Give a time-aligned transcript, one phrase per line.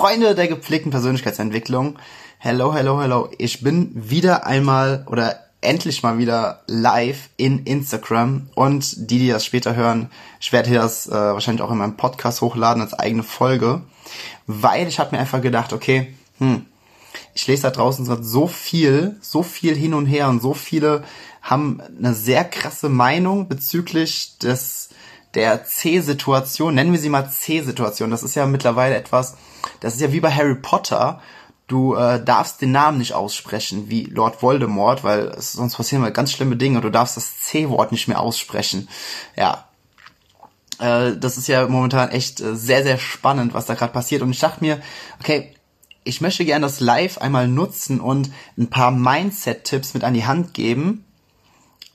[0.00, 1.98] Freunde der gepflegten Persönlichkeitsentwicklung.
[2.38, 3.28] Hello, hello, hello.
[3.36, 9.44] Ich bin wieder einmal oder endlich mal wieder live in Instagram und die, die das
[9.44, 13.22] später hören, ich werde hier das äh, wahrscheinlich auch in meinem Podcast hochladen als eigene
[13.22, 13.82] Folge,
[14.46, 16.64] weil ich habe mir einfach gedacht, okay, hm,
[17.34, 21.04] ich lese da draußen so viel, so viel hin und her und so viele
[21.42, 24.88] haben eine sehr krasse Meinung bezüglich des
[25.34, 28.10] der C-Situation, nennen wir sie mal C-Situation.
[28.10, 29.36] Das ist ja mittlerweile etwas,
[29.80, 31.20] das ist ja wie bei Harry Potter.
[31.66, 36.32] Du äh, darfst den Namen nicht aussprechen wie Lord Voldemort, weil sonst passieren mal ganz
[36.32, 36.80] schlimme Dinge.
[36.80, 38.88] Du darfst das C-Wort nicht mehr aussprechen.
[39.36, 39.68] Ja,
[40.80, 44.22] äh, das ist ja momentan echt äh, sehr, sehr spannend, was da gerade passiert.
[44.22, 44.80] Und ich dachte mir,
[45.20, 45.54] okay,
[46.02, 50.54] ich möchte gerne das Live einmal nutzen und ein paar Mindset-Tipps mit an die Hand
[50.54, 51.04] geben,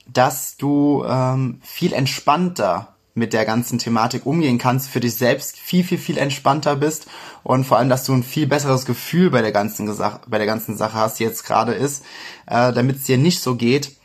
[0.06, 5.82] dass du ähm, viel entspannter mit der ganzen Thematik umgehen kannst, für dich selbst viel,
[5.82, 7.06] viel, viel entspannter bist
[7.42, 9.86] und vor allem, dass du ein viel besseres Gefühl bei der ganzen,
[10.28, 12.04] bei der ganzen Sache hast, die jetzt gerade ist,
[12.46, 13.96] äh, damit es dir nicht so geht,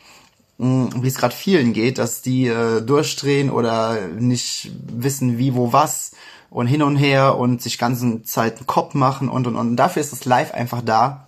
[0.56, 6.12] wie es gerade vielen geht, dass die äh, durchdrehen oder nicht wissen, wie, wo, was
[6.48, 9.76] und hin und her und sich ganzen Zeit einen Kopf machen und und und.
[9.76, 11.26] dafür ist das Live einfach da,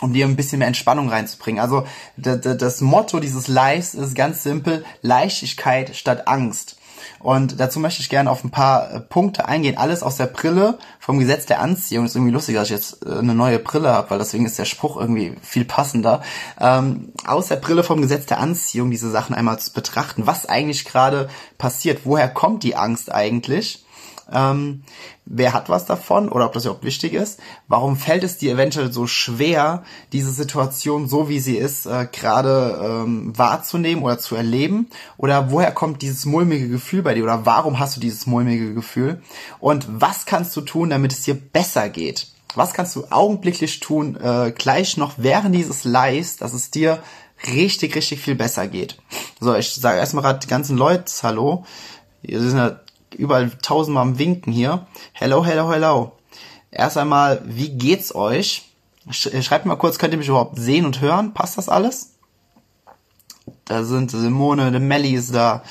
[0.00, 1.60] um dir ein bisschen mehr Entspannung reinzubringen.
[1.60, 6.76] Also das Motto dieses Lives ist ganz simpel, Leichtigkeit statt Angst.
[7.18, 9.78] Und dazu möchte ich gerne auf ein paar äh, Punkte eingehen.
[9.78, 12.06] Alles aus der Brille vom Gesetz der Anziehung.
[12.06, 14.64] Ist irgendwie lustig, dass ich jetzt äh, eine neue Brille habe, weil deswegen ist der
[14.64, 16.22] Spruch irgendwie viel passender.
[16.60, 20.26] Ähm, aus der Brille vom Gesetz der Anziehung diese Sachen einmal zu betrachten.
[20.26, 21.28] Was eigentlich gerade
[21.58, 22.02] passiert?
[22.04, 23.84] Woher kommt die Angst eigentlich?
[24.32, 24.82] Ähm,
[25.24, 27.40] wer hat was davon oder ob das überhaupt wichtig ist.
[27.68, 29.82] Warum fällt es dir eventuell so schwer,
[30.12, 34.88] diese Situation so wie sie ist, äh, gerade ähm, wahrzunehmen oder zu erleben?
[35.16, 39.22] Oder woher kommt dieses mulmige Gefühl bei dir oder warum hast du dieses mulmige Gefühl?
[39.60, 42.28] Und was kannst du tun, damit es dir besser geht?
[42.54, 47.02] Was kannst du augenblicklich tun, äh, gleich noch während dieses Lives, dass es dir
[47.46, 48.98] richtig, richtig viel besser geht?
[49.40, 51.64] So, ich sage erstmal gerade die ganzen Leute Hallo.
[52.22, 52.80] Hier sind ja
[53.14, 54.86] überall tausendmal am Winken hier.
[55.12, 56.12] Hello, hello, hello.
[56.70, 58.70] Erst einmal, wie geht's euch?
[59.10, 61.34] Schreibt mal kurz, könnt ihr mich überhaupt sehen und hören?
[61.34, 62.14] Passt das alles?
[63.64, 65.62] Da sind Simone, der Melly ist da.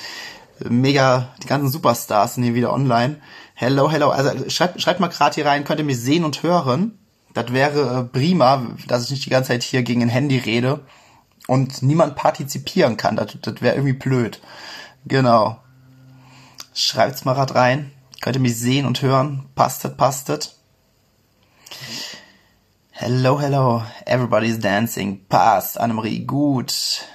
[0.67, 3.17] Mega, die ganzen Superstars sind hier wieder online.
[3.55, 4.09] Hello, hello.
[4.09, 6.97] Also schreibt, schreibt mal gerade hier rein, könnt ihr mich sehen und hören?
[7.33, 10.81] Das wäre äh, prima, dass ich nicht die ganze Zeit hier gegen ein Handy rede
[11.47, 13.15] und niemand partizipieren kann.
[13.15, 14.41] Das, das wäre irgendwie blöd.
[15.05, 15.60] Genau.
[16.73, 17.91] Schreibt's mal grad rein.
[18.21, 19.49] Könnt ihr mich sehen und hören?
[19.55, 20.55] Pastet, pastet.
[22.91, 23.83] Hello, hello.
[24.05, 25.25] Everybody's dancing.
[25.27, 25.79] Passt.
[25.79, 27.07] Annemarie, gut.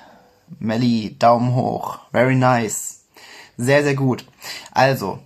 [0.58, 2.00] Melly, Daumen hoch.
[2.12, 3.04] Very nice.
[3.56, 4.26] Sehr, sehr gut.
[4.72, 5.20] Also,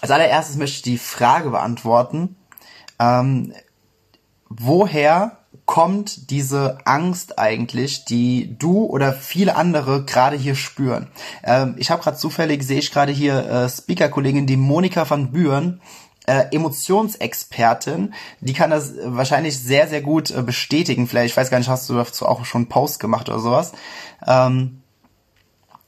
[0.00, 2.36] als allererstes möchte ich die Frage beantworten.
[2.98, 3.52] Ähm,
[4.48, 5.38] woher
[5.72, 11.08] kommt diese Angst eigentlich, die du oder viele andere gerade hier spüren?
[11.42, 15.80] Ähm, ich habe gerade zufällig, sehe ich gerade hier äh, Speaker-Kollegin, die Monika van Buren,
[16.26, 18.12] äh, Emotionsexpertin,
[18.42, 21.08] die kann das wahrscheinlich sehr, sehr gut äh, bestätigen.
[21.08, 23.72] Vielleicht, ich weiß gar nicht, hast du dazu auch schon einen Post gemacht oder sowas.
[24.26, 24.82] Ähm,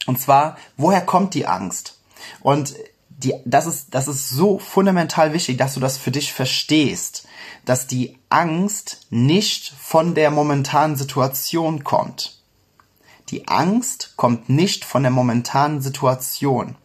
[0.07, 1.99] und zwar, woher kommt die Angst?
[2.41, 2.75] Und
[3.11, 7.29] die, das ist, das ist so fundamental wichtig, dass du das für dich verstehst
[7.65, 12.39] dass die Angst nicht von der momentanen Situation kommt.
[13.31, 16.77] Die Angst kommt nicht von der momentanen Situation,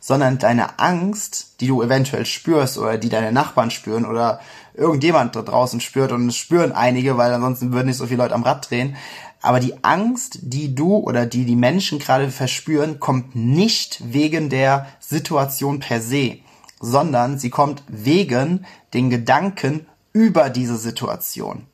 [0.00, 4.40] sondern deine Angst, die du eventuell spürst oder die deine Nachbarn spüren oder
[4.74, 8.34] irgendjemand da draußen spürt und es spüren einige, weil ansonsten würden nicht so viele Leute
[8.34, 8.96] am Rad drehen.
[9.40, 14.86] Aber die Angst, die du oder die die Menschen gerade verspüren, kommt nicht wegen der
[14.98, 16.38] Situation per se,
[16.80, 21.66] sondern sie kommt wegen den Gedanken über diese Situation.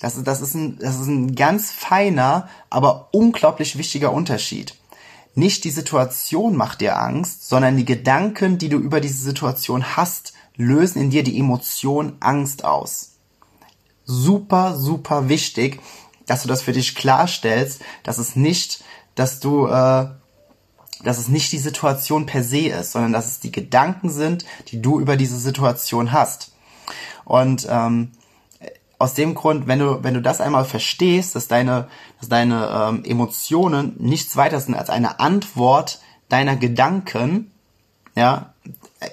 [0.00, 4.76] Das ist, das ist, ein, das ist ein ganz feiner, aber unglaublich wichtiger Unterschied.
[5.34, 10.32] Nicht die Situation macht dir Angst, sondern die Gedanken, die du über diese Situation hast,
[10.56, 13.16] lösen in dir die Emotion Angst aus.
[14.04, 15.80] Super, super wichtig,
[16.26, 18.84] dass du das für dich klarstellst, dass es nicht,
[19.16, 20.06] dass du äh,
[21.02, 24.80] dass es nicht die Situation per se ist, sondern dass es die Gedanken sind, die
[24.80, 26.51] du über diese Situation hast.
[27.24, 28.12] Und ähm,
[28.98, 31.88] aus dem Grund, wenn du, wenn du das einmal verstehst, dass deine,
[32.20, 37.50] dass deine ähm, Emotionen nichts weiter sind als eine Antwort deiner Gedanken,
[38.14, 38.52] ja,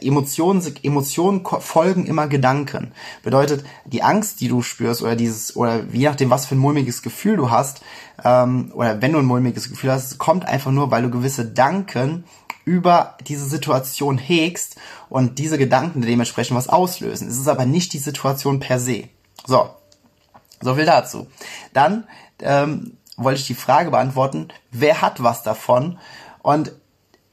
[0.01, 2.91] Emotionen, Emotionen folgen immer Gedanken.
[3.23, 7.01] Bedeutet, die Angst, die du spürst, oder dieses, oder je nachdem, was für ein mulmiges
[7.01, 7.81] Gefühl du hast,
[8.23, 12.25] ähm, oder wenn du ein mulmiges Gefühl hast, kommt einfach nur, weil du gewisse Gedanken
[12.65, 14.77] über diese Situation hegst
[15.09, 17.27] und diese Gedanken dementsprechend was auslösen.
[17.27, 19.09] Es ist aber nicht die Situation per se.
[19.45, 19.69] So,
[20.61, 21.27] so viel dazu.
[21.73, 22.07] Dann
[22.41, 25.97] ähm, wollte ich die Frage beantworten, wer hat was davon?
[26.41, 26.73] Und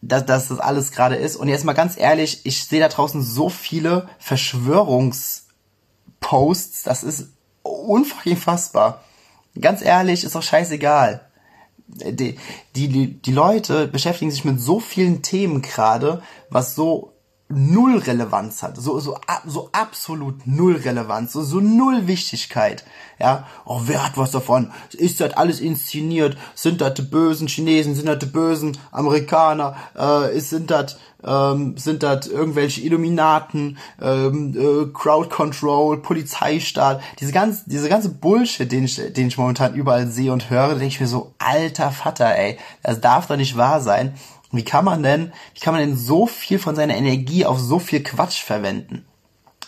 [0.03, 1.37] dass, dass das alles gerade ist.
[1.37, 7.31] Und jetzt mal ganz ehrlich, ich sehe da draußen so viele Verschwörungsposts, das ist
[7.63, 9.03] unfucking fassbar.
[9.61, 11.27] Ganz ehrlich, ist doch scheißegal.
[11.89, 12.37] Die,
[12.75, 17.13] die, die Leute beschäftigen sich mit so vielen Themen gerade, was so
[17.49, 19.17] null Relevanz hat, so so
[19.47, 22.85] so absolut null Relevanz, so so null Wichtigkeit,
[23.21, 23.47] ja.
[23.65, 24.73] Oh, wer hat was davon?
[24.93, 26.37] Ist das alles inszeniert?
[26.55, 27.95] Sind das die bösen Chinesen?
[27.95, 29.77] Sind das die bösen Amerikaner?
[29.95, 37.65] Äh, sind das ähm, sind das irgendwelche Illuminaten, ähm, äh, Crowd Control, Polizeistaat, diese ganze
[37.67, 41.09] diese ganze Bullshit, den ich den ich momentan überall sehe und höre, denke ich mir
[41.09, 44.15] so alter Vater, ey, das darf doch nicht wahr sein.
[44.53, 47.79] Wie kann man denn, wie kann man denn so viel von seiner Energie auf so
[47.79, 49.05] viel Quatsch verwenden?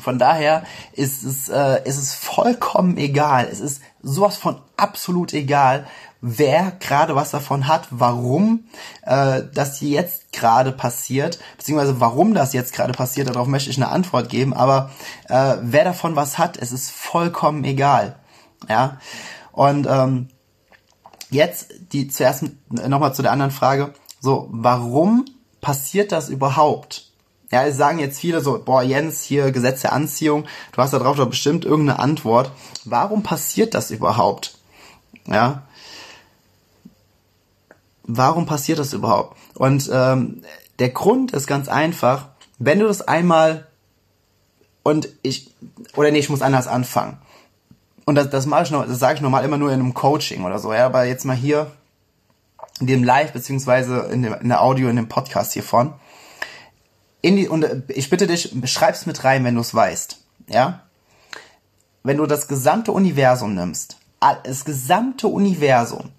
[0.01, 0.63] Von daher
[0.93, 3.49] ist es, äh, ist es vollkommen egal.
[3.51, 5.87] Es ist sowas von absolut egal,
[6.21, 8.65] wer gerade was davon hat, warum
[9.03, 13.89] äh, das jetzt gerade passiert, beziehungsweise warum das jetzt gerade passiert, darauf möchte ich eine
[13.89, 14.91] Antwort geben, aber
[15.29, 18.17] äh, wer davon was hat, es ist vollkommen egal.
[18.69, 18.99] Ja.
[19.53, 20.29] Und ähm,
[21.31, 23.93] jetzt die zuerst nochmal zu der anderen Frage.
[24.21, 25.25] So, warum
[25.61, 27.13] passiert das überhaupt?
[27.51, 31.17] Ja, es sagen jetzt viele so, boah, Jens, hier Gesetz der Anziehung, du hast darauf
[31.17, 32.51] doch bestimmt irgendeine Antwort.
[32.85, 34.59] Warum passiert das überhaupt?
[35.27, 35.63] Ja.
[38.09, 39.37] Warum passiert das überhaupt?
[39.55, 40.43] Und ähm,
[40.79, 42.29] der Grund ist ganz einfach,
[42.59, 43.67] wenn du das einmal
[44.83, 45.55] und ich
[45.95, 47.19] oder nee, ich muss anders anfangen.
[48.07, 50.45] Und das, das mache ich noch, das sage ich normal immer nur in einem Coaching
[50.45, 51.71] oder so, ja, aber jetzt mal hier
[52.81, 55.93] in dem Live beziehungsweise in, dem, in der Audio, in dem Podcast hiervon.
[57.21, 60.17] In die, und ich bitte dich, schreib's mit rein, wenn du es weißt.
[60.49, 60.85] Ja?
[62.03, 63.99] Wenn du das gesamte Universum nimmst,
[64.45, 66.11] das gesamte Universum,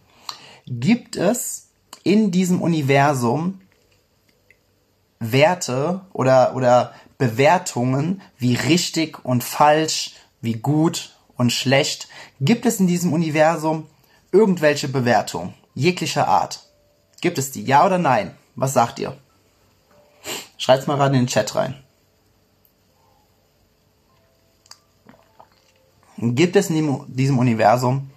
[0.68, 1.69] gibt es
[2.10, 3.62] in diesem Universum
[5.20, 12.08] Werte oder, oder Bewertungen wie richtig und falsch, wie gut und schlecht.
[12.40, 13.88] Gibt es in diesem Universum
[14.32, 15.54] irgendwelche Bewertungen?
[15.80, 16.68] jeglicher Art.
[17.22, 17.64] Gibt es die?
[17.64, 18.36] Ja oder nein?
[18.56, 19.18] Was sagt ihr?
[20.58, 21.82] Schreibt's mal gerade in den Chat rein.
[26.18, 28.12] Gibt es in diesem Universum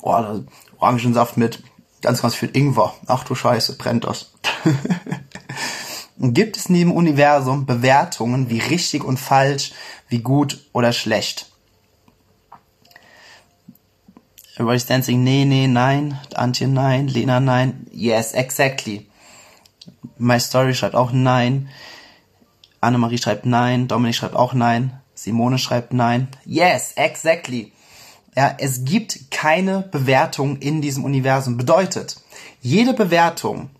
[0.00, 0.40] oh,
[0.78, 1.62] Orangensaft mit
[2.06, 2.94] ganz, ganz viel Ingwer.
[3.06, 4.32] Ach du Scheiße, brennt das.
[6.18, 9.72] Gibt es diesem Universum Bewertungen wie richtig und falsch,
[10.08, 11.50] wie gut oder schlecht?
[14.54, 16.18] Everybody's Dancing, nee, nee, nein.
[16.34, 17.08] Antje, nein.
[17.08, 17.88] Lena, nein.
[17.90, 19.08] Yes, exactly.
[20.16, 21.68] My Story schreibt auch nein.
[22.80, 23.88] Annemarie schreibt nein.
[23.88, 25.00] Dominik schreibt auch nein.
[25.14, 26.28] Simone schreibt nein.
[26.44, 27.72] Yes, exactly.
[28.36, 31.56] Ja, es gibt keine Bewertung in diesem Universum.
[31.56, 32.20] Bedeutet,
[32.60, 33.70] jede Bewertung,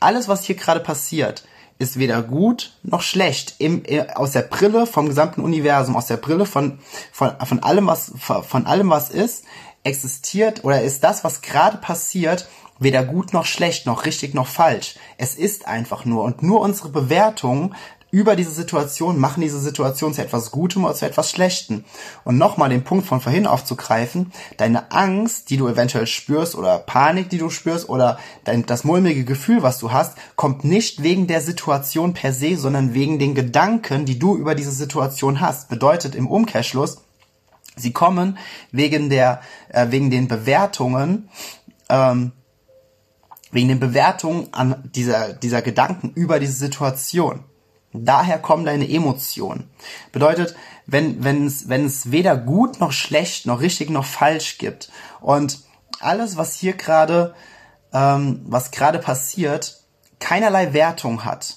[0.00, 1.44] alles was hier gerade passiert,
[1.78, 6.16] ist weder gut noch schlecht im, äh, aus der Brille vom gesamten Universum, aus der
[6.16, 6.80] Brille von,
[7.12, 9.44] von, von allem, was, von allem, was ist,
[9.84, 12.48] existiert oder ist das, was gerade passiert,
[12.80, 14.96] weder gut noch schlecht, noch richtig noch falsch.
[15.16, 17.74] Es ist einfach nur und nur unsere Bewertung
[18.10, 21.84] über diese Situation machen diese Situation zu etwas Gutem oder zu etwas Schlechtem.
[22.24, 27.28] Und nochmal den Punkt von vorhin aufzugreifen, deine Angst, die du eventuell spürst oder Panik,
[27.28, 31.42] die du spürst oder dein, das mulmige Gefühl, was du hast, kommt nicht wegen der
[31.42, 35.68] Situation per se, sondern wegen den Gedanken, die du über diese Situation hast.
[35.68, 37.02] Bedeutet im Umkehrschluss,
[37.76, 38.38] sie kommen
[38.72, 41.28] wegen der, äh, wegen den Bewertungen,
[41.90, 42.32] ähm,
[43.50, 47.44] wegen den Bewertungen an dieser, dieser Gedanken über diese Situation.
[47.92, 49.70] Daher kommen deine Emotionen.
[50.12, 50.54] Bedeutet,
[50.86, 54.90] wenn, wenn es, wenn es weder gut noch schlecht, noch richtig noch falsch gibt
[55.20, 55.60] und
[56.00, 57.34] alles, was hier gerade,
[57.92, 59.82] ähm, was gerade passiert,
[60.20, 61.56] keinerlei Wertung hat,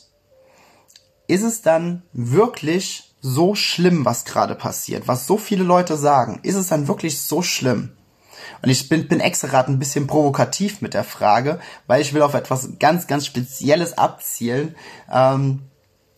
[1.28, 6.40] ist es dann wirklich so schlimm, was gerade passiert, was so viele Leute sagen?
[6.44, 7.96] Ist es dann wirklich so schlimm?
[8.62, 12.22] Und ich bin, bin extra gerade ein bisschen provokativ mit der Frage, weil ich will
[12.22, 14.76] auf etwas ganz, ganz Spezielles abzielen.
[15.12, 15.71] Ähm,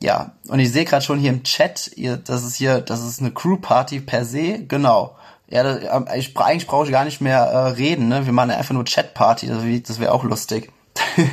[0.04, 3.22] ja, und ich sehe gerade schon hier im Chat, ihr, das ist hier, das ist
[3.22, 5.16] eine Crew-Party per se, genau.
[5.48, 8.26] Ja, das, ähm, ich, eigentlich brauche ich gar nicht mehr äh, reden, ne?
[8.26, 10.74] Wir machen einfach nur Chat-Party, das, das wäre auch lustig.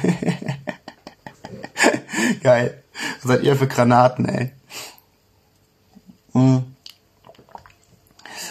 [2.45, 2.85] Geil.
[3.23, 4.53] Was seid ihr für Granaten, ey?
[6.33, 6.77] Mhm.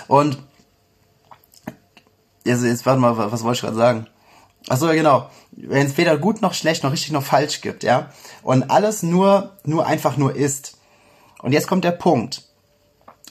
[0.09, 0.38] Und
[2.43, 4.07] jetzt, jetzt warte mal, was wollte ich gerade sagen?
[4.67, 5.29] Achso, ja genau.
[5.61, 8.11] Wenn es weder gut noch schlecht noch richtig noch falsch gibt, ja.
[8.43, 10.77] Und alles nur, nur einfach nur ist.
[11.41, 12.43] Und jetzt kommt der Punkt.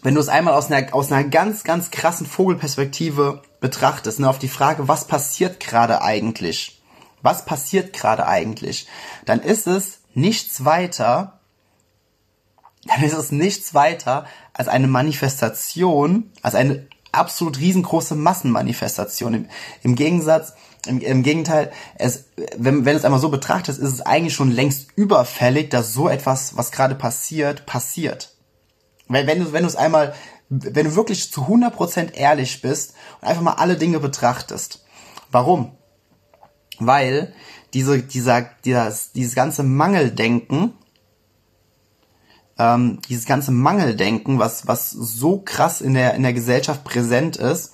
[0.02, 4.38] Wenn du es einmal aus einer, aus einer ganz, ganz krassen Vogelperspektive betrachtest, ne, auf
[4.38, 6.82] die Frage, was passiert gerade eigentlich?
[7.23, 8.87] Was passiert gerade eigentlich?
[9.25, 11.40] Dann ist es nichts weiter,
[12.85, 19.35] dann ist es nichts weiter als eine Manifestation, als eine absolut riesengroße Massenmanifestation.
[19.35, 19.49] Im,
[19.82, 20.54] im Gegensatz,
[20.87, 24.88] im, im Gegenteil, es, wenn, wenn es einmal so betrachtet, ist es eigentlich schon längst
[24.97, 28.35] überfällig, dass so etwas, was gerade passiert, passiert.
[29.08, 30.14] Weil wenn du, wenn du es einmal,
[30.49, 34.85] wenn du wirklich zu 100% ehrlich bist und einfach mal alle Dinge betrachtest.
[35.30, 35.73] Warum?
[36.78, 37.35] Weil
[37.75, 40.73] diese, dieser, dieser, dieses ganze Mangeldenken,
[42.58, 47.73] ähm, dieses ganze Mangeldenken, was, was so krass in der, in der Gesellschaft präsent ist,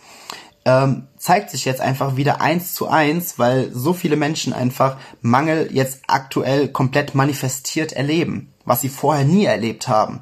[0.65, 5.69] ähm, zeigt sich jetzt einfach wieder eins zu eins, weil so viele Menschen einfach Mangel
[5.73, 10.21] jetzt aktuell komplett manifestiert erleben, was sie vorher nie erlebt haben.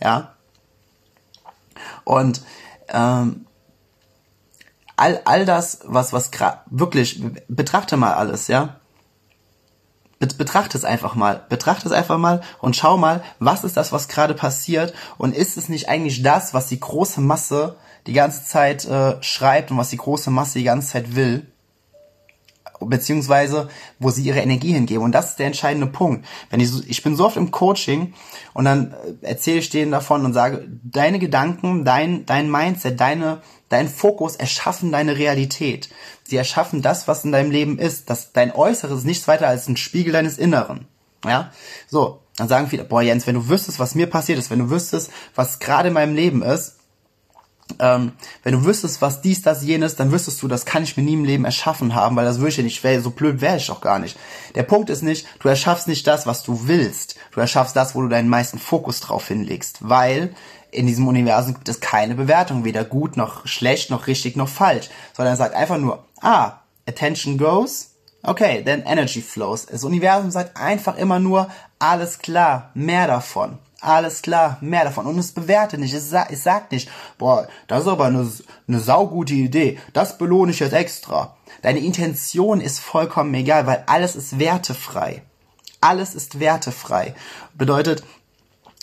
[0.00, 0.34] Ja.
[2.04, 2.42] Und
[2.88, 3.46] ähm,
[4.96, 6.30] all, all das, was, was
[6.66, 8.80] wirklich, betrachte mal alles, ja
[10.18, 14.08] betrachte es einfach mal, betrachte es einfach mal und schau mal, was ist das, was
[14.08, 17.76] gerade passiert und ist es nicht eigentlich das, was die große Masse
[18.06, 21.46] die ganze Zeit äh, schreibt und was die große Masse die ganze Zeit will?
[22.80, 25.02] beziehungsweise wo sie ihre Energie hingeben.
[25.02, 26.26] Und das ist der entscheidende Punkt.
[26.50, 28.14] Wenn ich, so, ich bin so oft im Coaching
[28.52, 33.40] und dann äh, erzähle ich denen davon und sage, deine Gedanken, dein, dein Mindset, deine,
[33.68, 35.88] dein Fokus erschaffen deine Realität.
[36.24, 38.10] Sie erschaffen das, was in deinem Leben ist.
[38.10, 40.86] Das, dein Äußeres ist nichts weiter als ein Spiegel deines Inneren.
[41.24, 41.52] Ja,
[41.88, 42.20] so.
[42.38, 45.10] Dann sagen viele, boah Jens, wenn du wüsstest, was mir passiert ist, wenn du wüsstest,
[45.34, 46.76] was gerade in meinem Leben ist,
[47.80, 51.02] ähm, wenn du wüsstest, was dies, das, jenes, dann wüsstest du, das kann ich mir
[51.02, 53.56] nie im Leben erschaffen haben, weil das würde ich ja nicht, wär, so blöd wäre
[53.56, 54.16] ich doch gar nicht.
[54.54, 57.16] Der Punkt ist nicht, du erschaffst nicht das, was du willst.
[57.32, 60.34] Du erschaffst das, wo du deinen meisten Fokus drauf hinlegst, weil
[60.70, 64.88] in diesem Universum gibt es keine Bewertung, weder gut noch schlecht, noch richtig noch falsch,
[65.16, 67.90] sondern er sagt einfach nur, ah, attention goes,
[68.22, 69.66] okay, then energy flows.
[69.66, 73.58] Das Universum sagt einfach immer nur, alles klar, mehr davon.
[73.86, 75.06] Alles klar, mehr davon.
[75.06, 75.94] Und es bewertet nicht.
[75.94, 78.28] Es, sa es sagt nicht, boah, das ist aber eine,
[78.66, 79.78] eine saugute Idee.
[79.92, 81.36] Das belohne ich jetzt extra.
[81.62, 85.22] Deine Intention ist vollkommen egal, weil alles ist wertefrei.
[85.80, 87.14] Alles ist wertefrei.
[87.54, 88.02] Bedeutet,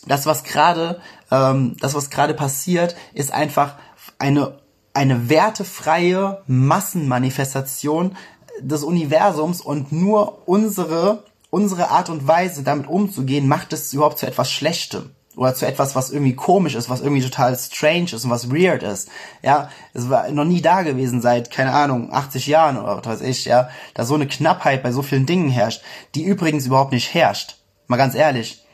[0.07, 3.75] das, was gerade, ähm, das, was gerade passiert, ist einfach
[4.19, 4.57] eine,
[4.93, 8.15] eine wertefreie Massenmanifestation
[8.61, 14.25] des Universums und nur unsere unsere Art und Weise, damit umzugehen, macht es überhaupt zu
[14.25, 18.31] etwas Schlechtem oder zu etwas, was irgendwie komisch ist, was irgendwie total strange ist und
[18.31, 19.07] was weird ist.
[19.43, 23.21] Ja, es war noch nie da gewesen seit, keine Ahnung, 80 Jahren oder was weiß
[23.21, 25.83] ich, ja, da so eine Knappheit bei so vielen Dingen herrscht,
[26.15, 27.57] die übrigens überhaupt nicht herrscht.
[27.85, 28.65] Mal ganz ehrlich.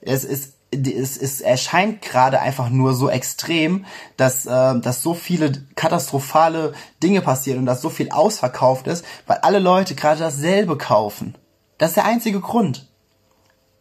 [0.00, 3.84] Es ist, es, es erscheint gerade einfach nur so extrem,
[4.16, 6.72] dass, äh, dass so viele katastrophale
[7.02, 11.34] Dinge passieren und dass so viel ausverkauft ist, weil alle Leute gerade dasselbe kaufen.
[11.82, 12.86] Das ist der einzige Grund.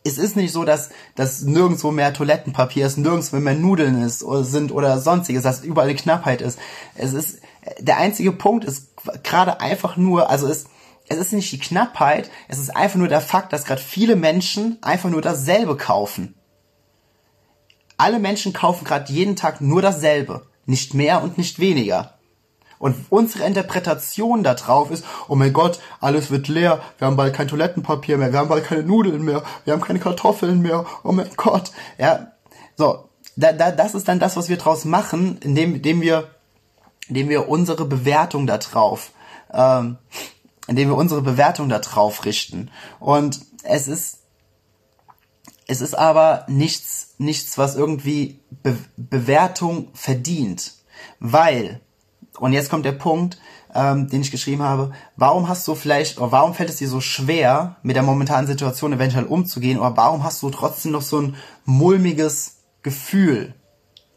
[0.03, 4.43] Es ist nicht so, dass, dass nirgendwo mehr Toilettenpapier ist, nirgendwo mehr Nudeln ist oder
[4.43, 6.57] sind oder sonstiges, dass überall eine Knappheit ist.
[6.95, 7.41] Es ist,
[7.77, 8.87] der einzige Punkt ist
[9.21, 10.65] gerade einfach nur, also es,
[11.09, 14.79] es ist nicht die Knappheit, es ist einfach nur der Fakt, dass gerade viele Menschen
[14.81, 16.33] einfach nur dasselbe kaufen.
[17.97, 20.47] Alle Menschen kaufen gerade jeden Tag nur dasselbe.
[20.65, 22.17] Nicht mehr und nicht weniger.
[22.81, 27.35] Und unsere Interpretation da drauf ist, oh mein Gott, alles wird leer, wir haben bald
[27.35, 31.11] kein Toilettenpapier mehr, wir haben bald keine Nudeln mehr, wir haben keine Kartoffeln mehr, oh
[31.11, 31.71] mein Gott.
[31.99, 32.31] Ja,
[32.75, 36.31] so, da, da, das ist dann das, was wir draus machen, indem, indem wir,
[37.07, 39.11] indem wir unsere Bewertung da drauf,
[39.53, 39.99] ähm,
[40.65, 42.71] indem wir unsere Bewertung da drauf richten.
[42.99, 44.21] Und es ist,
[45.67, 50.73] es ist aber nichts, nichts, was irgendwie Be Bewertung verdient.
[51.19, 51.79] Weil
[52.41, 53.37] und jetzt kommt der Punkt,
[53.75, 54.91] ähm, den ich geschrieben habe.
[55.15, 58.93] Warum hast du vielleicht, oder warum fällt es dir so schwer, mit der momentanen Situation
[58.93, 63.53] eventuell umzugehen, oder warum hast du trotzdem noch so ein mulmiges Gefühl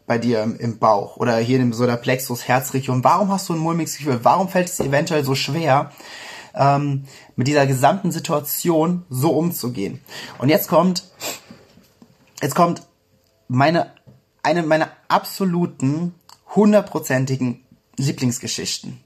[0.07, 3.03] bei dir im, im Bauch oder hier in so der Plexus Herzregion?
[3.03, 4.19] Warum hast du ein mulmiges Gefühl?
[4.23, 5.91] Warum fällt es dir eventuell so schwer,
[6.55, 7.05] ähm,
[7.35, 10.01] mit dieser gesamten Situation so umzugehen?
[10.39, 11.03] Und jetzt kommt,
[12.41, 12.81] jetzt kommt
[13.47, 13.91] meine,
[14.41, 16.15] eine meiner absoluten,
[16.55, 17.64] hundertprozentigen
[17.97, 18.99] Lieblingsgeschichten.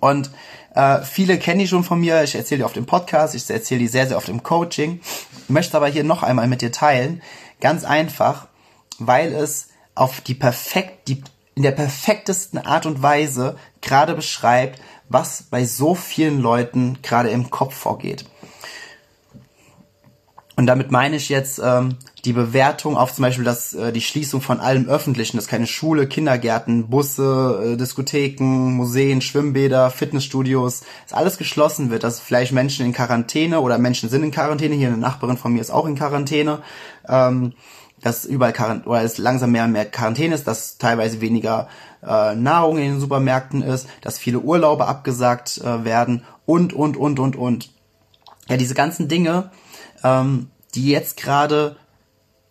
[0.00, 0.30] Und
[0.74, 2.22] äh, viele kennen die schon von mir.
[2.22, 5.00] Ich erzähle die auf dem Podcast, ich erzähle die sehr, sehr oft im Coaching.
[5.48, 7.22] Möchte aber hier noch einmal mit dir teilen.
[7.60, 8.48] Ganz einfach,
[8.98, 11.22] weil es auf die perfekt, die,
[11.54, 17.50] in der perfektesten Art und Weise gerade beschreibt, was bei so vielen Leuten gerade im
[17.50, 18.24] Kopf vorgeht.
[20.62, 24.40] Und damit meine ich jetzt ähm, die Bewertung auf zum Beispiel das, äh, die Schließung
[24.40, 28.44] von allem Öffentlichen, dass keine Schule, Kindergärten, Busse, äh, Diskotheken,
[28.76, 34.22] Museen, Schwimmbäder, Fitnessstudios, dass alles geschlossen wird, dass vielleicht Menschen in Quarantäne oder Menschen sind
[34.22, 36.60] in Quarantäne, hier eine Nachbarin von mir ist auch in Quarantäne,
[37.08, 37.54] ähm,
[38.00, 41.66] dass überall Quarant oder es langsam mehr und mehr Quarantäne ist, dass teilweise weniger
[42.06, 47.18] äh, Nahrung in den Supermärkten ist, dass viele Urlaube abgesagt äh, werden und, und, und,
[47.18, 47.70] und, und.
[48.48, 49.50] Ja, diese ganzen Dinge,
[50.04, 51.76] ähm, die jetzt gerade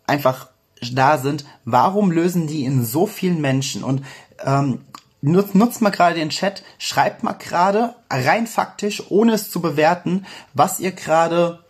[0.06, 0.48] einfach
[0.92, 3.84] da sind, warum lösen die in so vielen Menschen?
[3.84, 4.04] Und
[4.44, 4.84] ähm,
[5.20, 10.26] nutzt, nutzt mal gerade den Chat, schreibt mal gerade rein faktisch, ohne es zu bewerten,
[10.54, 11.60] was ihr gerade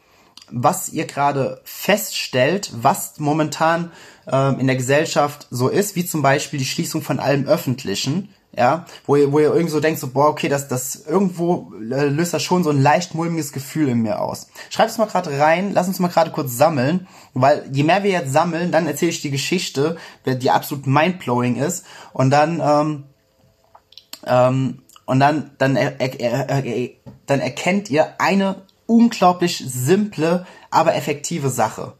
[0.54, 3.90] was ihr gerade feststellt, was momentan
[4.30, 8.84] ähm, in der Gesellschaft so ist, wie zum Beispiel die Schließung von allem Öffentlichen ja,
[9.06, 12.34] wo ihr, wo ihr irgendwie so denkt, so, boah, okay, das, das irgendwo äh, löst
[12.34, 14.48] das schon so ein leicht mulmiges Gefühl in mir aus.
[14.68, 18.10] Schreibt es mal gerade rein, lass uns mal gerade kurz sammeln, weil je mehr wir
[18.10, 23.04] jetzt sammeln, dann erzähle ich die Geschichte, die absolut mindblowing ist, und dann, ähm,
[24.26, 26.90] ähm, und dann, dann, er, er, er,
[27.26, 31.94] dann erkennt ihr eine unglaublich simple, aber effektive Sache.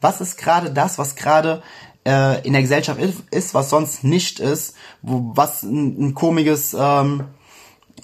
[0.00, 1.62] Was ist gerade das, was gerade
[2.06, 7.24] äh, in der Gesellschaft ist, was sonst nicht ist, wo, was ein, ein komisches, ähm,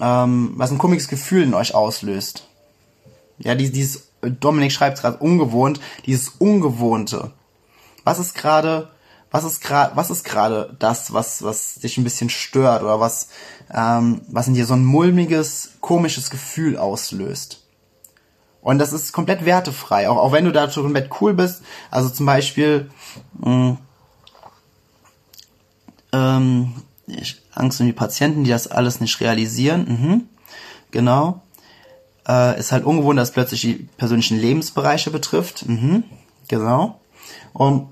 [0.00, 2.46] ähm, was ein komisches Gefühl in euch auslöst.
[3.38, 7.32] Ja, dieses, dieses Dominik schreibt gerade ungewohnt, dieses Ungewohnte.
[8.04, 8.90] Was ist gerade,
[9.30, 13.28] was ist gerade, was ist gerade das, was, was dich ein bisschen stört oder was,
[13.74, 17.62] ähm, was in dir so ein mulmiges, komisches Gefühl auslöst?
[18.62, 21.62] Und das ist komplett wertefrei, auch, auch wenn du da komplett cool bist.
[21.90, 22.90] Also zum Beispiel,
[23.38, 23.78] mh, mm,
[26.16, 26.74] ähm,
[27.54, 29.86] Angst um die Patienten, die das alles nicht realisieren.
[29.88, 30.28] Mhm.
[30.90, 31.42] Genau.
[32.26, 35.66] Äh, ist halt ungewohnt, dass plötzlich die persönlichen Lebensbereiche betrifft.
[35.66, 36.04] Mhm.
[36.48, 37.00] Genau.
[37.52, 37.88] Und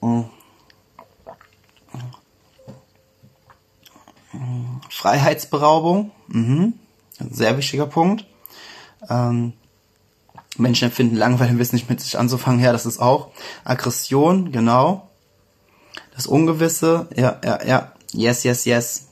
[0.00, 0.24] mh.
[4.88, 6.10] Freiheitsberaubung.
[6.28, 6.74] Mhm.
[7.30, 8.26] Sehr wichtiger Punkt.
[9.08, 9.54] Ähm,
[10.56, 12.60] Menschen empfinden Langweile, wissen nicht mit sich anzufangen.
[12.60, 13.30] Ja, das ist auch
[13.64, 15.09] Aggression, genau.
[16.20, 19.06] Das Ungewisse, ja, ja, ja, yes, yes, yes.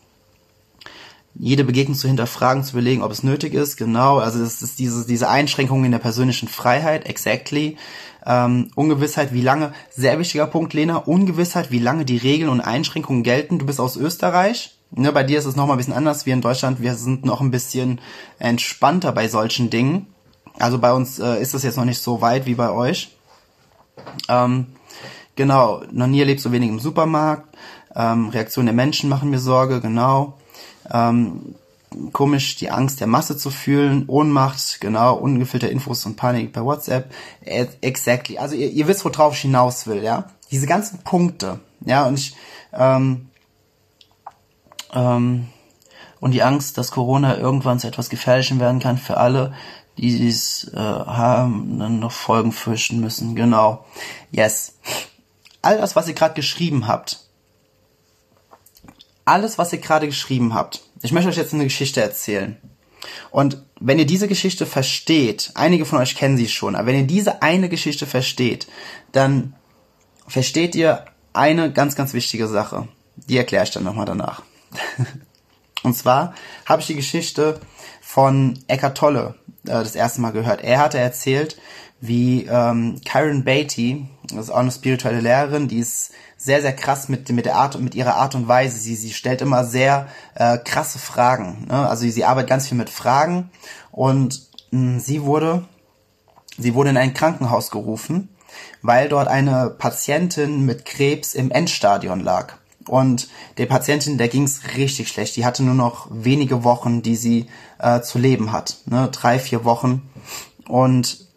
[1.34, 4.18] Jede Begegnung zu hinterfragen, zu überlegen, ob es nötig ist, genau.
[4.18, 7.78] Also das ist diese, diese Einschränkung in der persönlichen Freiheit, exactly.
[8.26, 13.22] Ähm, Ungewissheit, wie lange, sehr wichtiger Punkt, Lena, Ungewissheit, wie lange die Regeln und Einschränkungen
[13.22, 13.58] gelten.
[13.58, 16.42] Du bist aus Österreich, ne, bei dir ist es nochmal ein bisschen anders wie in
[16.42, 16.82] Deutschland.
[16.82, 18.02] Wir sind noch ein bisschen
[18.38, 20.08] entspannter bei solchen Dingen.
[20.58, 23.16] Also bei uns äh, ist es jetzt noch nicht so weit wie bei euch.
[24.28, 24.66] Ähm,
[25.38, 27.56] Genau, noch nie erlebt so wenig im Supermarkt.
[27.94, 30.36] Ähm, Reaktionen der Menschen machen mir Sorge, genau.
[30.90, 31.54] Ähm,
[32.12, 37.12] komisch, die Angst der Masse zu fühlen, Ohnmacht, genau, ungefilterte Infos und Panik per WhatsApp.
[37.44, 38.38] Exactly.
[38.38, 40.24] Also ihr, ihr wisst, worauf ich hinaus will, ja.
[40.50, 42.34] Diese ganzen Punkte, ja, und ich,
[42.72, 43.28] ähm,
[44.92, 45.46] ähm,
[46.18, 49.54] und die Angst, dass Corona irgendwann zu etwas Gefährlichem werden kann für alle,
[49.98, 53.36] die dies äh, haben, dann noch Folgen fürchten müssen.
[53.36, 53.84] Genau.
[54.32, 54.74] Yes
[55.62, 57.20] all das, was ihr gerade geschrieben habt,
[59.24, 62.56] alles, was ihr gerade geschrieben habt, ich möchte euch jetzt eine Geschichte erzählen.
[63.30, 67.06] Und wenn ihr diese Geschichte versteht, einige von euch kennen sie schon, aber wenn ihr
[67.06, 68.66] diese eine Geschichte versteht,
[69.12, 69.54] dann
[70.26, 72.88] versteht ihr eine ganz, ganz wichtige Sache.
[73.28, 74.42] Die erkläre ich dann nochmal danach.
[75.82, 76.34] Und zwar
[76.66, 77.60] habe ich die Geschichte
[78.00, 80.62] von Eckhart Tolle äh, das erste Mal gehört.
[80.62, 81.56] Er hatte erzählt,
[82.00, 87.08] wie ähm, Karen Beatty, das ist auch eine spirituelle Lehrerin, die ist sehr, sehr krass
[87.08, 88.78] mit, mit der Art mit ihrer Art und Weise.
[88.78, 91.66] Sie, sie stellt immer sehr äh, krasse Fragen.
[91.68, 91.88] Ne?
[91.88, 93.50] Also sie arbeitet ganz viel mit Fragen
[93.90, 95.64] und mh, hm, sie wurde,
[96.58, 98.28] sie wurde in ein Krankenhaus gerufen,
[98.82, 102.54] weil dort eine Patientin mit Krebs im Endstadion lag.
[102.86, 105.36] Und der Patientin, der ging's richtig schlecht.
[105.36, 107.46] Die hatte nur noch wenige Wochen, die sie
[107.78, 108.78] äh, zu leben hat.
[108.86, 109.10] Ne?
[109.12, 110.08] Drei, vier Wochen.
[110.66, 111.27] Und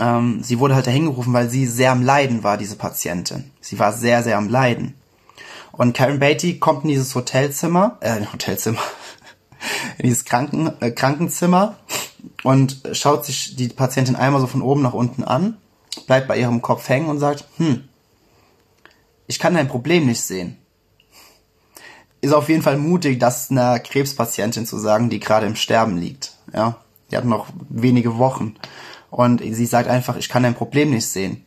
[0.00, 3.50] ähm, sie wurde halt dahin gerufen, weil sie sehr am Leiden war, diese Patientin.
[3.60, 4.94] Sie war sehr, sehr am Leiden.
[5.72, 8.80] Und Karen Beatty kommt in dieses Hotelzimmer, äh, Hotelzimmer,
[9.98, 11.76] in dieses Kranken, äh, Krankenzimmer
[12.42, 15.56] und schaut sich die Patientin einmal so von oben nach unten an,
[16.06, 17.88] bleibt bei ihrem Kopf hängen und sagt, hm,
[19.26, 20.56] ich kann dein Problem nicht sehen.
[22.20, 26.36] Ist auf jeden Fall mutig, das einer Krebspatientin zu sagen, die gerade im Sterben liegt.
[26.52, 26.78] Ja,
[27.10, 28.56] die hat noch wenige Wochen.
[29.10, 31.44] Und sie sagt einfach, ich kann dein Problem nicht sehen.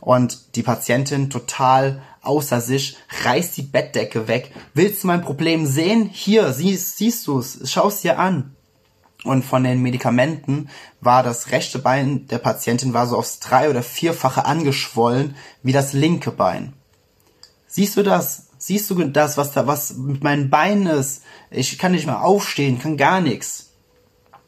[0.00, 4.52] Und die Patientin total außer sich, reißt die Bettdecke weg.
[4.74, 6.08] Willst du mein Problem sehen?
[6.12, 8.56] Hier, siehst, siehst du es, schau es dir an.
[9.24, 10.68] Und von den Medikamenten
[11.00, 15.92] war das rechte Bein der Patientin war so aufs drei- oder vierfache angeschwollen wie das
[15.92, 16.72] linke Bein.
[17.68, 18.48] Siehst du das?
[18.58, 21.22] Siehst du das, was da, was mit meinen Beinen ist?
[21.50, 23.70] Ich kann nicht mehr aufstehen, kann gar nichts.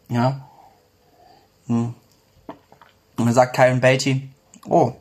[0.08, 0.48] Ja.
[1.66, 1.94] Hm.
[3.16, 4.30] Und dann sagt Kyron Beatty,
[4.66, 4.92] oh,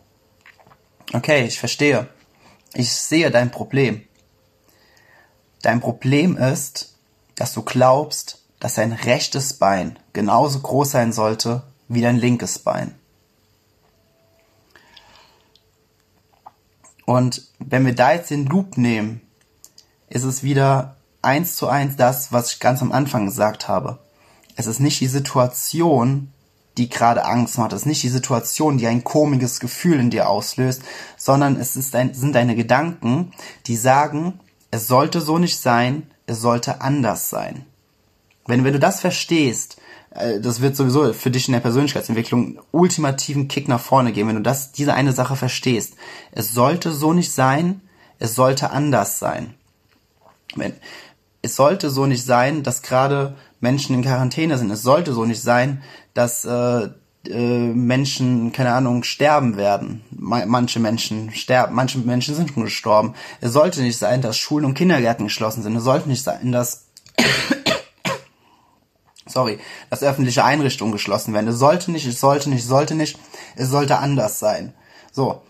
[1.13, 2.07] okay, ich verstehe.
[2.73, 4.03] Ich sehe dein Problem.
[5.61, 6.95] Dein Problem ist,
[7.35, 12.95] dass du glaubst, dass dein rechtes Bein genauso groß sein sollte wie dein linkes Bein.
[17.05, 19.21] Und wenn wir da jetzt den Loop nehmen,
[20.09, 23.99] ist es wieder eins zu eins das, was ich ganz am Anfang gesagt habe.
[24.55, 26.31] Es ist nicht die Situation,
[26.77, 27.73] die gerade Angst macht.
[27.73, 30.81] Es ist nicht die Situation, die ein komisches Gefühl in dir auslöst,
[31.17, 33.31] sondern es ist ein, sind deine Gedanken,
[33.67, 34.39] die sagen,
[34.71, 37.65] es sollte so nicht sein, es sollte anders sein.
[38.47, 39.77] Wenn, wenn du das verstehst,
[40.11, 44.37] äh, das wird sowieso für dich in der Persönlichkeitsentwicklung ultimativen Kick nach vorne geben, wenn
[44.37, 45.93] du das, diese eine Sache verstehst.
[46.31, 47.81] Es sollte so nicht sein,
[48.19, 49.53] es sollte anders sein.
[50.55, 50.73] Wenn,
[51.41, 54.71] es sollte so nicht sein, dass gerade Menschen in Quarantäne sind.
[54.71, 55.83] Es sollte so nicht sein,
[56.13, 56.89] dass äh,
[57.27, 60.03] äh, Menschen, keine Ahnung, sterben werden.
[60.11, 63.13] Manche Menschen sterben, manche Menschen sind schon gestorben.
[63.41, 65.75] Es sollte nicht sein, dass Schulen und Kindergärten geschlossen sind.
[65.75, 66.87] Es sollte nicht sein, dass
[69.25, 71.47] sorry, dass öffentliche Einrichtungen geschlossen werden.
[71.47, 73.17] Es sollte nicht, es sollte nicht, es sollte nicht,
[73.55, 74.73] es sollte anders sein.
[75.11, 75.41] So.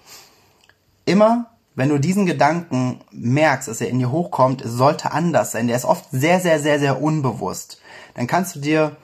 [1.05, 5.67] Immer wenn du diesen Gedanken merkst, dass er in dir hochkommt, es sollte anders sein,
[5.67, 7.81] der ist oft sehr, sehr, sehr, sehr unbewusst,
[8.13, 8.95] dann kannst du dir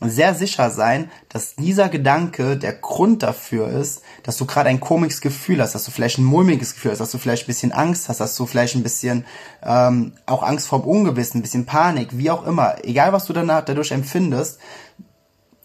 [0.00, 5.20] sehr sicher sein, dass dieser Gedanke der Grund dafür ist, dass du gerade ein komisches
[5.20, 8.08] Gefühl hast, dass du vielleicht ein mulmiges Gefühl hast, dass du vielleicht ein bisschen Angst
[8.08, 9.24] hast, dass du vielleicht ein bisschen
[9.62, 13.64] ähm, auch Angst vorm Ungewissen, ein bisschen Panik, wie auch immer, egal was du danach
[13.64, 14.60] dadurch empfindest,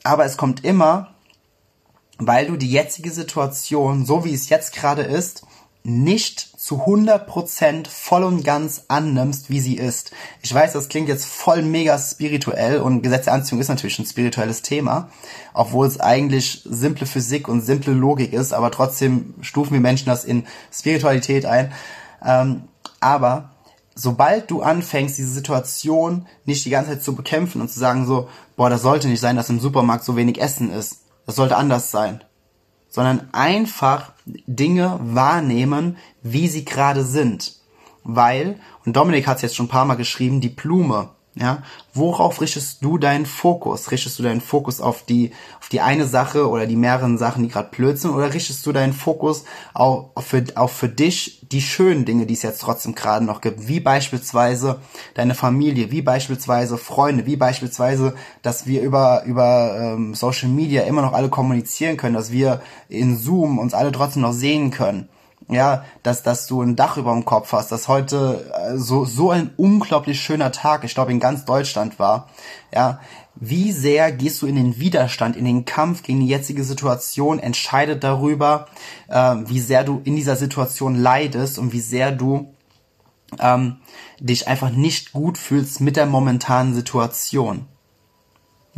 [0.04, 1.14] aber es kommt immer,
[2.18, 5.46] weil du die jetzige Situation, so wie es jetzt gerade ist,
[5.84, 10.12] nicht zu 100% voll und ganz annimmst, wie sie ist.
[10.42, 14.06] Ich weiß, das klingt jetzt voll mega spirituell und Gesetz der Anziehung ist natürlich ein
[14.06, 15.10] spirituelles Thema,
[15.54, 20.24] obwohl es eigentlich simple Physik und simple Logik ist, aber trotzdem stufen wir Menschen das
[20.24, 21.74] in Spiritualität ein.
[22.26, 22.64] Ähm,
[23.02, 23.52] aber
[23.94, 28.30] sobald du anfängst, diese Situation nicht die ganze Zeit zu bekämpfen und zu sagen so,
[28.56, 31.02] boah, das sollte nicht sein, dass im Supermarkt so wenig Essen ist.
[31.26, 32.24] Das sollte anders sein
[32.94, 37.56] sondern einfach Dinge wahrnehmen, wie sie gerade sind.
[38.04, 41.64] Weil, und Dominik hat es jetzt schon ein paar Mal geschrieben, die Blume ja,
[41.96, 43.90] worauf richtest du deinen Fokus?
[43.90, 47.50] Richtest du deinen Fokus auf die, auf die eine Sache oder die mehreren Sachen, die
[47.50, 49.44] gerade blöd sind, oder richtest du deinen Fokus
[49.74, 53.68] auch für, auch für dich die schönen Dinge, die es jetzt trotzdem gerade noch gibt,
[53.68, 54.80] wie beispielsweise
[55.16, 61.02] deine Familie, wie beispielsweise Freunde, wie beispielsweise, dass wir über, über ähm, Social Media immer
[61.02, 65.10] noch alle kommunizieren können, dass wir in Zoom uns alle trotzdem noch sehen können
[65.50, 69.32] ja, dass, dass du ein Dach über dem Kopf hast, dass heute äh, so, so
[69.32, 72.30] ein unglaublich schöner Tag, ich glaube in ganz Deutschland war,
[72.74, 73.00] ja,
[73.36, 78.04] wie sehr gehst du in den Widerstand, in den Kampf gegen die jetzige Situation, entscheidet
[78.04, 78.68] darüber,
[79.08, 82.54] äh, wie sehr du in dieser Situation leidest und wie sehr du
[83.40, 83.78] ähm,
[84.20, 87.66] dich einfach nicht gut fühlst mit der momentanen Situation.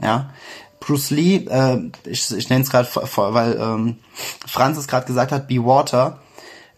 [0.01, 0.31] Ja,
[0.79, 3.97] Bruce Lee, äh, ich, ich nenne es gerade, weil ähm,
[4.45, 6.19] Franz es gerade gesagt hat, Be Water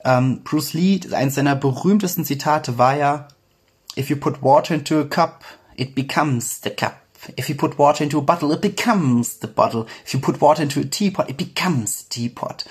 [0.03, 3.27] ähm, Bruce Lee, eines seiner berühmtesten Zitate war ja,
[3.97, 5.43] If you put water into a cup,
[5.75, 7.01] it becomes the cup.
[7.35, 9.87] If you put water into a bottle, it becomes the bottle.
[10.05, 12.63] If you put water into a teapot, it becomes teapot.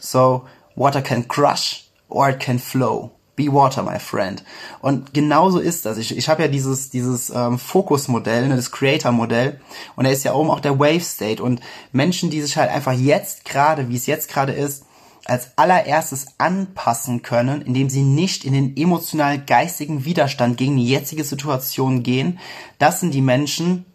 [0.00, 3.12] So, water can crush or it can flow.
[3.36, 4.42] Be water, my friend.
[4.80, 5.98] Und genauso ist das.
[5.98, 9.60] Ich, ich habe ja dieses, dieses ähm, Fokus-Modell, ne, das Creator-Modell.
[9.96, 11.42] Und da ist ja oben auch der Wave-State.
[11.42, 11.60] Und
[11.92, 14.84] Menschen, die sich halt einfach jetzt gerade, wie es jetzt gerade ist,
[15.24, 21.24] als allererstes anpassen können, indem sie nicht in den emotional geistigen Widerstand gegen die jetzige
[21.24, 22.38] Situation gehen.
[22.78, 23.86] Das sind die Menschen,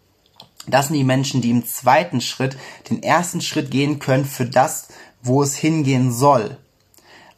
[0.67, 2.57] Das sind die Menschen, die im zweiten Schritt
[2.89, 4.89] den ersten Schritt gehen können für das,
[5.21, 6.57] wo es hingehen soll.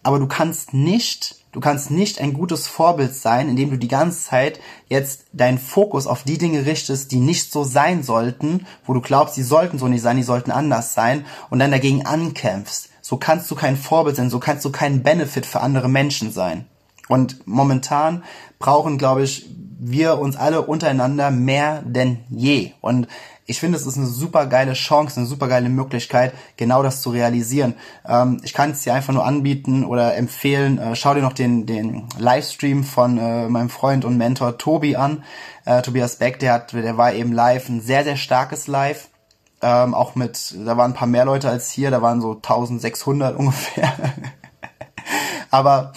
[0.03, 4.25] Aber du kannst nicht, du kannst nicht ein gutes Vorbild sein, indem du die ganze
[4.25, 9.01] Zeit jetzt deinen Fokus auf die Dinge richtest, die nicht so sein sollten, wo du
[9.01, 12.90] glaubst, die sollten so nicht sein, die sollten anders sein und dann dagegen ankämpfst.
[13.01, 16.65] So kannst du kein Vorbild sein, so kannst du kein Benefit für andere Menschen sein.
[17.07, 18.23] Und momentan
[18.59, 19.49] brauchen, glaube ich,
[19.83, 22.71] wir uns alle untereinander mehr denn je.
[22.81, 23.07] Und
[23.47, 27.09] ich finde, es ist eine super geile Chance, eine super geile Möglichkeit, genau das zu
[27.09, 27.73] realisieren.
[28.07, 31.65] Ähm, ich kann es dir einfach nur anbieten oder empfehlen, äh, schau dir noch den,
[31.65, 35.23] den Livestream von äh, meinem Freund und Mentor Tobi an.
[35.65, 39.09] Äh, Tobias Beck, der hat, der war eben live, ein sehr, sehr starkes Live.
[39.63, 43.35] Ähm, auch mit, da waren ein paar mehr Leute als hier, da waren so 1600
[43.37, 43.93] ungefähr.
[45.51, 45.93] Aber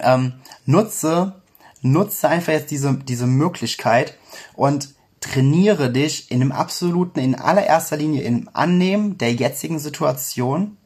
[0.00, 1.34] ähm, nutze,
[1.82, 4.16] nutze einfach jetzt diese, diese Möglichkeit
[4.54, 10.76] und trainiere dich in dem absoluten, in allererster Linie im Annehmen der jetzigen Situation,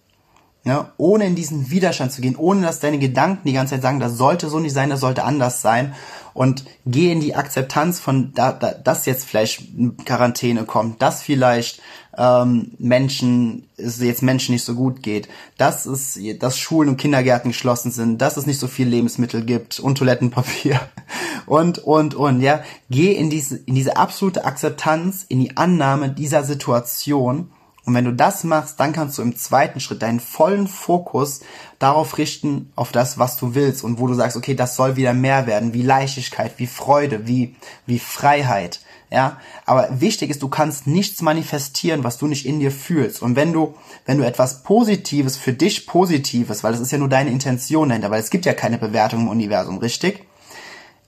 [0.64, 4.00] ne, ohne in diesen Widerstand zu gehen, ohne dass deine Gedanken die ganze Zeit sagen,
[4.00, 5.94] das sollte so nicht sein, das sollte anders sein
[6.38, 9.60] und geh in die Akzeptanz von, da, da, dass jetzt vielleicht
[10.04, 11.82] Quarantäne kommt, dass vielleicht
[12.16, 17.50] ähm, Menschen, es jetzt Menschen nicht so gut geht, dass es, dass Schulen und Kindergärten
[17.50, 20.80] geschlossen sind, dass es nicht so viel Lebensmittel gibt und Toilettenpapier
[21.46, 22.62] und, und, und, ja.
[22.88, 27.50] Geh in diese, in diese absolute Akzeptanz, in die Annahme dieser Situation.
[27.88, 31.40] Und wenn du das machst, dann kannst du im zweiten Schritt deinen vollen Fokus
[31.78, 35.14] darauf richten, auf das, was du willst und wo du sagst, okay, das soll wieder
[35.14, 39.38] mehr werden, wie Leichtigkeit, wie Freude, wie, wie Freiheit ja.
[39.64, 43.22] Aber wichtig ist, du kannst nichts manifestieren, was du nicht in dir fühlst.
[43.22, 43.74] Und wenn du,
[44.04, 48.10] wenn du etwas Positives für dich Positives, weil das ist ja nur deine Intention dahinter,
[48.10, 50.26] weil es gibt ja keine Bewertung im Universum, richtig?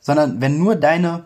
[0.01, 1.25] Sondern wenn nur deine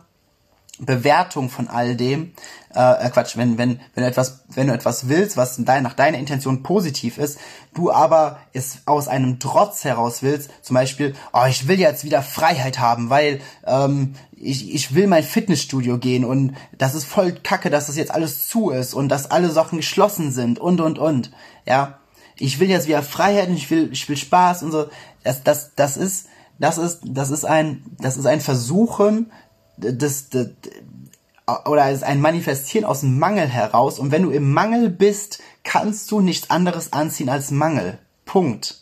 [0.78, 2.32] Bewertung von all dem,
[2.74, 5.94] äh, äh, Quatsch, wenn, wenn, wenn du etwas, wenn du etwas willst, was dein, nach
[5.94, 7.38] deiner Intention positiv ist,
[7.74, 12.22] du aber es aus einem Trotz heraus willst, zum Beispiel, oh, ich will jetzt wieder
[12.22, 17.70] Freiheit haben, weil ähm, ich, ich will mein Fitnessstudio gehen und das ist voll kacke,
[17.70, 21.30] dass das jetzt alles zu ist und dass alle Sachen geschlossen sind und und und.
[21.66, 21.98] Ja.
[22.36, 24.86] Ich will jetzt wieder Freiheit und ich will, ich will Spaß und so.
[25.22, 26.26] Das, das, das ist,
[26.58, 29.30] das ist, das ist ein, das ist ein Versuchen,
[29.76, 30.48] das, das
[31.66, 33.98] oder ist ein Manifestieren aus dem Mangel heraus.
[33.98, 37.98] Und wenn du im Mangel bist, kannst du nichts anderes anziehen als Mangel.
[38.24, 38.80] Punkt.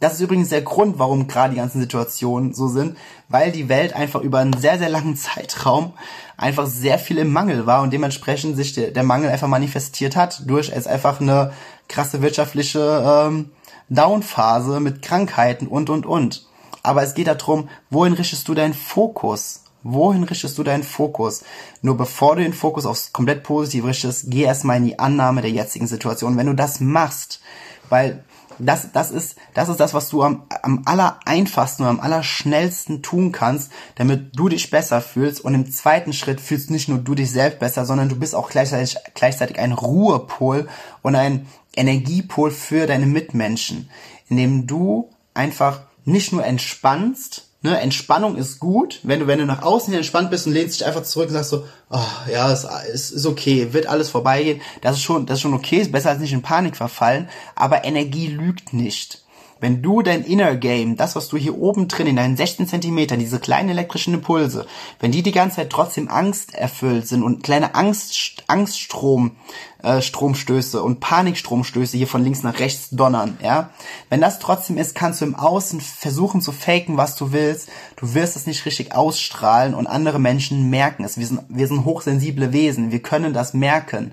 [0.00, 2.96] Das ist übrigens der Grund, warum gerade die ganzen Situationen so sind,
[3.28, 5.92] weil die Welt einfach über einen sehr, sehr langen Zeitraum
[6.36, 10.42] einfach sehr viel im Mangel war und dementsprechend sich der, der Mangel einfach manifestiert hat
[10.46, 11.52] durch es einfach eine
[11.88, 13.50] krasse wirtschaftliche ähm,
[13.88, 16.46] Downphase mit Krankheiten und und und.
[16.82, 19.61] Aber es geht darum, wohin richtest du deinen Fokus?
[19.82, 21.42] Wohin richtest du deinen Fokus?
[21.80, 25.50] Nur bevor du den Fokus aufs komplett Positive richtest, geh erstmal in die Annahme der
[25.50, 26.36] jetzigen Situation.
[26.36, 27.40] Wenn du das machst,
[27.88, 28.24] weil
[28.58, 33.02] das, das ist, das ist das, was du am, am aller einfachsten und am allerschnellsten
[33.02, 35.40] tun kannst, damit du dich besser fühlst.
[35.40, 38.50] Und im zweiten Schritt fühlst nicht nur du dich selbst besser, sondern du bist auch
[38.50, 40.68] gleichzeitig, gleichzeitig ein Ruhepol
[41.02, 43.88] und ein Energiepol für deine Mitmenschen,
[44.28, 49.62] indem du einfach nicht nur entspannst, Ne, Entspannung ist gut, wenn du, wenn du nach
[49.62, 52.66] außen hin entspannt bist und lehnst dich einfach zurück und sagst so, oh, ja, es
[52.92, 54.60] ist, ist okay, wird alles vorbeigehen.
[54.80, 57.84] Das ist schon, das ist schon okay, ist besser als nicht in Panik verfallen, aber
[57.84, 59.21] Energie lügt nicht.
[59.62, 63.20] Wenn du dein Inner Game, das, was du hier oben drin in deinen 16 Zentimetern,
[63.20, 64.66] diese kleinen elektrischen Impulse,
[64.98, 69.36] wenn die die ganze Zeit trotzdem Angst erfüllt sind und kleine Angst, Angststrom,
[69.84, 73.70] äh, Stromstöße und Panikstromstöße hier von links nach rechts donnern, ja,
[74.08, 77.68] wenn das trotzdem ist, kannst du im Außen versuchen zu faken, was du willst.
[77.94, 81.18] Du wirst es nicht richtig ausstrahlen und andere Menschen merken es.
[81.18, 82.90] Wir sind, wir sind hochsensible Wesen.
[82.90, 84.12] Wir können das merken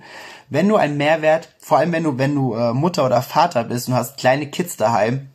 [0.51, 3.88] wenn du einen Mehrwert, vor allem wenn du, wenn du äh, Mutter oder Vater bist
[3.88, 5.29] und hast kleine Kids daheim,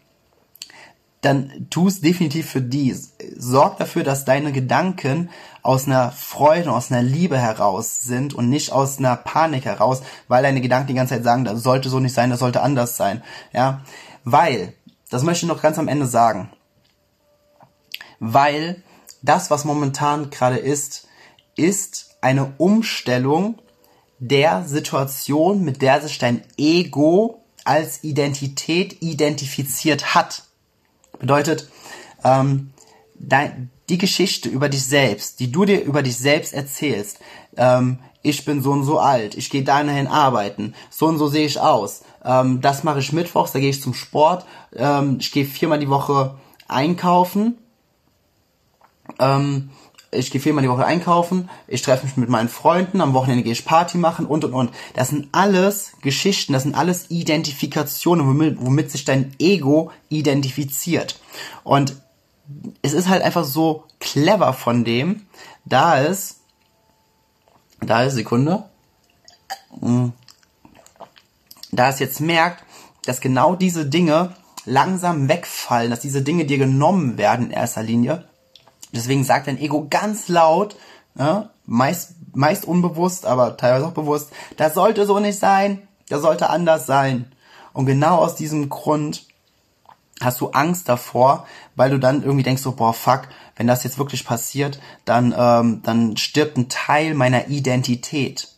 [1.24, 2.94] dann tu es definitiv für die.
[3.36, 5.30] Sorg dafür, dass deine Gedanken
[5.62, 10.42] aus einer Freude, aus einer Liebe heraus sind und nicht aus einer Panik heraus, weil
[10.42, 13.22] deine Gedanken die ganze Zeit sagen, das sollte so nicht sein, das sollte anders sein.
[13.52, 13.80] Ja,
[14.24, 14.74] weil,
[15.10, 16.50] das möchte ich noch ganz am Ende sagen,
[18.20, 18.82] weil
[19.22, 21.08] das, was momentan gerade ist,
[21.56, 23.58] ist eine Umstellung
[24.18, 30.44] der Situation, mit der sich dein Ego als Identität identifiziert hat.
[31.24, 31.70] Bedeutet,
[32.22, 32.74] ähm,
[33.14, 37.18] dein, die Geschichte über dich selbst, die du dir über dich selbst erzählst,
[37.56, 41.46] ähm, ich bin so und so alt, ich gehe dahin arbeiten, so und so sehe
[41.46, 44.44] ich aus, ähm, das mache ich mittwochs, da gehe ich zum Sport,
[44.76, 46.34] ähm, ich gehe viermal die Woche
[46.68, 47.56] einkaufen,
[49.18, 49.70] ähm,
[50.14, 53.52] ich gehe viermal die Woche einkaufen, ich treffe mich mit meinen Freunden, am Wochenende gehe
[53.52, 54.70] ich Party machen und und und.
[54.94, 61.20] Das sind alles Geschichten, das sind alles Identifikationen, womit, womit sich dein Ego identifiziert.
[61.62, 61.96] Und
[62.82, 65.26] es ist halt einfach so clever von dem,
[65.64, 66.40] da es,
[67.80, 68.64] da ist Sekunde,
[69.80, 70.12] hm.
[71.72, 72.64] da es jetzt merkt,
[73.04, 78.28] dass genau diese Dinge langsam wegfallen, dass diese Dinge dir genommen werden in erster Linie.
[78.94, 80.76] Deswegen sagt dein Ego ganz laut,
[81.14, 86.50] ne, meist, meist unbewusst, aber teilweise auch bewusst, das sollte so nicht sein, das sollte
[86.50, 87.32] anders sein.
[87.72, 89.26] Und genau aus diesem Grund
[90.20, 93.22] hast du Angst davor, weil du dann irgendwie denkst so, boah, fuck,
[93.56, 98.53] wenn das jetzt wirklich passiert, dann, ähm, dann stirbt ein Teil meiner Identität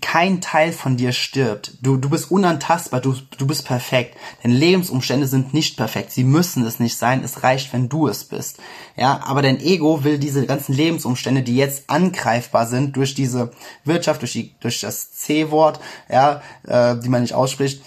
[0.00, 1.78] kein Teil von dir stirbt.
[1.80, 4.16] Du, du bist unantastbar, du, du bist perfekt.
[4.42, 6.10] Deine Lebensumstände sind nicht perfekt.
[6.10, 7.22] Sie müssen es nicht sein.
[7.22, 8.58] Es reicht, wenn du es bist.
[8.96, 13.52] Ja, aber dein Ego will diese ganzen Lebensumstände, die jetzt angreifbar sind durch diese
[13.84, 15.78] Wirtschaft, durch die, durch das C-Wort,
[16.10, 17.82] ja, äh, die man nicht ausspricht,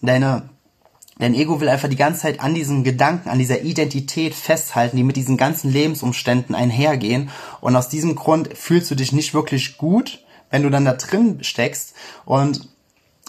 [0.00, 0.48] deine,
[1.20, 5.02] Dein Ego will einfach die ganze Zeit an diesen Gedanken, an dieser Identität festhalten, die
[5.02, 7.30] mit diesen ganzen Lebensumständen einhergehen.
[7.60, 11.42] Und aus diesem Grund fühlst du dich nicht wirklich gut, wenn du dann da drin
[11.42, 12.68] steckst und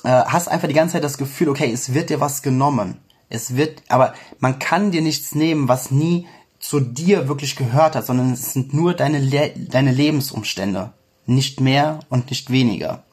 [0.04, 3.00] äh, hast einfach die ganze Zeit das Gefühl, okay, es wird dir was genommen.
[3.30, 6.28] Es wird, aber man kann dir nichts nehmen, was nie
[6.60, 10.94] zu dir wirklich gehört hat, sondern es sind nur deine, Le deine Lebensumstände.
[11.26, 13.04] Nicht mehr und nicht weniger.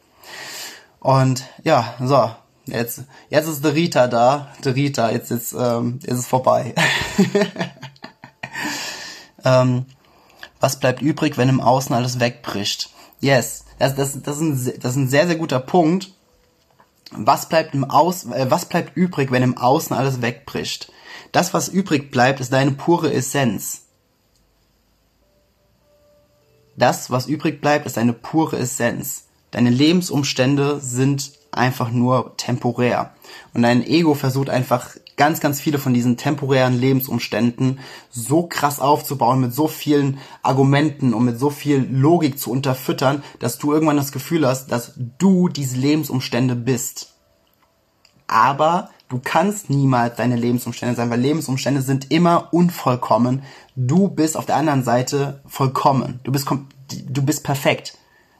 [1.00, 2.30] Und ja, so,
[2.64, 4.52] jetzt, jetzt ist der Rita da.
[4.64, 6.74] Der Rita, jetzt, jetzt ähm, ist es vorbei.
[9.44, 9.84] ähm,
[10.60, 12.88] was bleibt übrig, wenn im Außen alles wegbricht?
[13.20, 16.12] Yes, das, das, das, ist ein, das ist ein sehr, sehr guter Punkt.
[17.10, 20.92] Was bleibt im Aus, äh, was bleibt übrig, wenn im Außen alles wegbricht?
[21.32, 23.82] Das, was übrig bleibt, ist deine pure Essenz.
[26.76, 29.24] Das, was übrig bleibt, ist deine pure Essenz.
[29.50, 33.14] Deine Lebensumstände sind einfach nur temporär.
[33.54, 39.40] Und dein Ego versucht einfach ganz, ganz viele von diesen temporären Lebensumständen so krass aufzubauen,
[39.40, 44.12] mit so vielen Argumenten und mit so viel Logik zu unterfüttern, dass du irgendwann das
[44.12, 47.14] Gefühl hast, dass du diese Lebensumstände bist.
[48.26, 53.42] Aber du kannst niemals deine Lebensumstände sein, weil Lebensumstände sind immer unvollkommen.
[53.74, 56.20] Du bist auf der anderen Seite vollkommen.
[56.24, 57.96] Du bist, du bist perfekt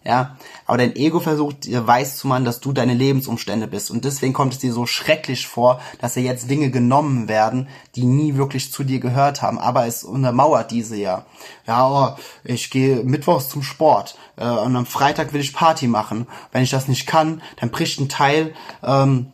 [0.07, 0.37] ja.
[0.67, 3.91] Aber dein Ego versucht dir weiß zu machen, dass du deine Lebensumstände bist.
[3.91, 8.05] Und deswegen kommt es dir so schrecklich vor, dass dir jetzt Dinge genommen werden, die
[8.05, 9.59] nie wirklich zu dir gehört haben.
[9.59, 11.27] Aber es untermauert diese ja.
[11.67, 16.27] Ja, oh, ich gehe mittwochs zum Sport äh, und am Freitag will ich Party machen.
[16.53, 19.33] Wenn ich das nicht kann, dann bricht ein Teil, ähm,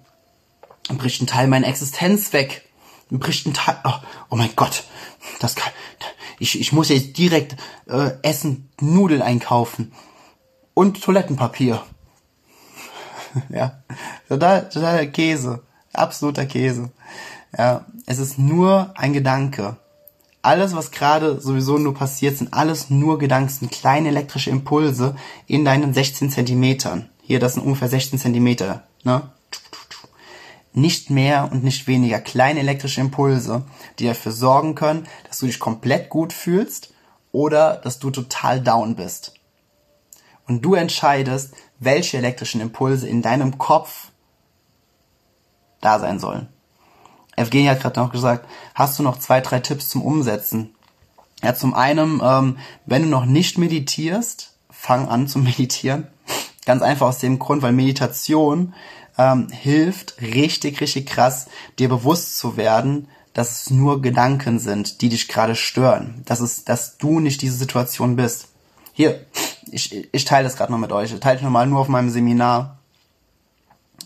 [0.89, 2.69] bricht ein Teil meiner Existenz weg.
[3.11, 3.93] Dann bricht ein Teil, oh,
[4.31, 4.85] oh mein Gott,
[5.41, 5.73] das kann,
[6.39, 7.57] ich, ich muss jetzt direkt
[7.87, 9.93] äh, Essen, Nudeln einkaufen
[10.75, 11.83] und Toilettenpapier.
[13.51, 13.83] ja,
[14.29, 16.91] total, total Käse, absoluter Käse.
[17.57, 19.77] Ja, es ist nur ein Gedanke.
[20.41, 25.15] Alles, was gerade sowieso nur passiert, sind alles nur Gedanken, kleine elektrische Impulse
[25.47, 27.09] in deinen 16 Zentimetern.
[27.23, 29.23] Hier, das sind ungefähr 16 Zentimeter, ne?
[30.75, 33.63] Nicht mehr und nicht weniger kleine elektrische Impulse,
[33.99, 36.95] die dafür sorgen können, dass du dich komplett gut fühlst
[37.31, 39.35] oder dass du total down bist
[40.53, 44.09] und du entscheidest, welche elektrischen Impulse in deinem Kopf
[45.81, 46.49] da sein sollen.
[47.37, 50.75] Evgeny hat gerade noch gesagt, hast du noch zwei, drei Tipps zum Umsetzen?
[51.43, 56.07] Ja, zum einen, ähm, wenn du noch nicht meditierst, fang an zu meditieren.
[56.67, 58.75] Ganz einfach aus dem Grund, weil Meditation
[59.17, 61.47] ähm, hilft richtig, richtig krass,
[61.79, 66.21] dir bewusst zu werden, dass es nur Gedanken sind, die dich gerade stören.
[66.27, 68.49] Dass es, dass du nicht diese Situation bist.
[68.93, 69.25] Hier,
[69.71, 71.13] ich, ich teile das gerade noch mit euch.
[71.13, 72.79] Ich teile ich nochmal nur auf meinem Seminar.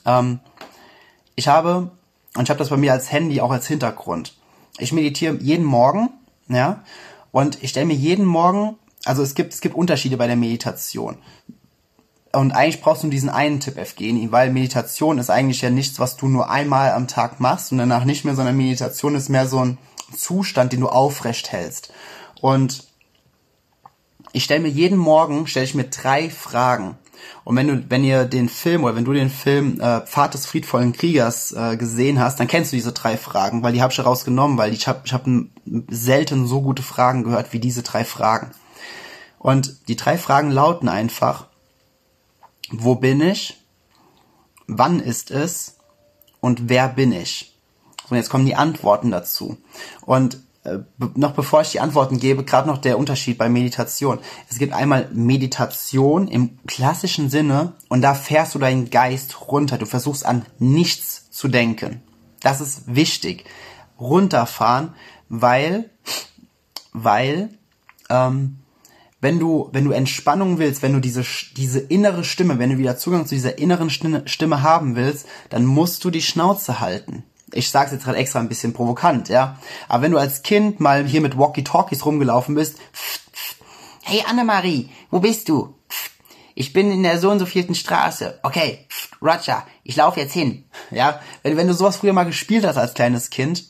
[0.04, 0.40] Ähm,
[1.34, 1.90] ich habe,
[2.36, 4.34] und ich habe das bei mir als Handy auch als Hintergrund.
[4.78, 6.10] Ich meditiere jeden Morgen,
[6.48, 6.82] ja,
[7.32, 11.18] und ich stelle mir jeden Morgen, also es gibt, es gibt Unterschiede bei der Meditation.
[12.32, 16.16] Und eigentlich brauchst du diesen einen Tipp, Evgeni, weil Meditation ist eigentlich ja nichts, was
[16.16, 19.60] du nur einmal am Tag machst und danach nicht mehr, sondern Meditation ist mehr so
[19.60, 19.78] ein
[20.14, 21.92] Zustand, den du aufrecht hältst.
[22.40, 22.84] Und
[24.32, 26.96] ich stelle mir jeden Morgen, stelle ich mir drei Fragen.
[27.44, 30.46] Und wenn du, wenn ihr den Film oder wenn du den Film äh, Pfad des
[30.46, 34.04] friedvollen Kriegers äh, gesehen hast, dann kennst du diese drei Fragen, weil die habe ich
[34.04, 35.26] rausgenommen, weil ich habe ich hab
[35.88, 38.50] selten so gute Fragen gehört wie diese drei Fragen.
[39.38, 41.46] Und die drei Fragen lauten einfach,
[42.70, 43.62] wo bin ich?
[44.66, 45.76] Wann ist es?
[46.40, 47.56] Und wer bin ich?
[48.10, 49.56] Und jetzt kommen die Antworten dazu.
[50.02, 50.40] Und
[51.14, 54.18] noch bevor ich die Antworten gebe, gerade noch der Unterschied bei Meditation.
[54.50, 59.78] Es gibt einmal Meditation im klassischen Sinne und da fährst du deinen Geist runter.
[59.78, 62.02] Du versuchst an nichts zu denken.
[62.40, 63.44] Das ist wichtig.
[63.98, 64.94] Runterfahren,
[65.28, 65.90] weil,
[66.92, 67.50] weil,
[68.10, 68.58] ähm,
[69.20, 71.24] wenn du, wenn du Entspannung willst, wenn du diese,
[71.56, 76.04] diese innere Stimme, wenn du wieder Zugang zu dieser inneren Stimme haben willst, dann musst
[76.04, 77.24] du die Schnauze halten.
[77.52, 79.58] Ich sag's jetzt gerade extra ein bisschen provokant, ja.
[79.88, 82.78] Aber wenn du als Kind mal hier mit Walkie-Talkies rumgelaufen bist,
[84.02, 85.74] hey Annemarie, wo bist du?
[86.54, 88.40] Ich bin in der so und so vierten Straße.
[88.42, 88.86] Okay,
[89.20, 90.64] Roger, ich laufe jetzt hin.
[90.90, 93.64] Ja, wenn, wenn du sowas früher mal gespielt hast als kleines Kind,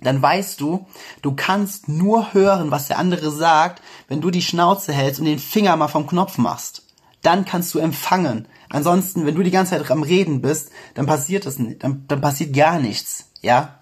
[0.00, 0.86] dann weißt du,
[1.22, 5.38] du kannst nur hören, was der andere sagt, wenn du die Schnauze hältst und den
[5.38, 6.82] Finger mal vom Knopf machst.
[7.22, 8.48] Dann kannst du empfangen.
[8.74, 12.20] Ansonsten, wenn du die ganze Zeit am Reden bist, dann passiert das nicht, dann, dann
[12.20, 13.78] passiert gar nichts, ja.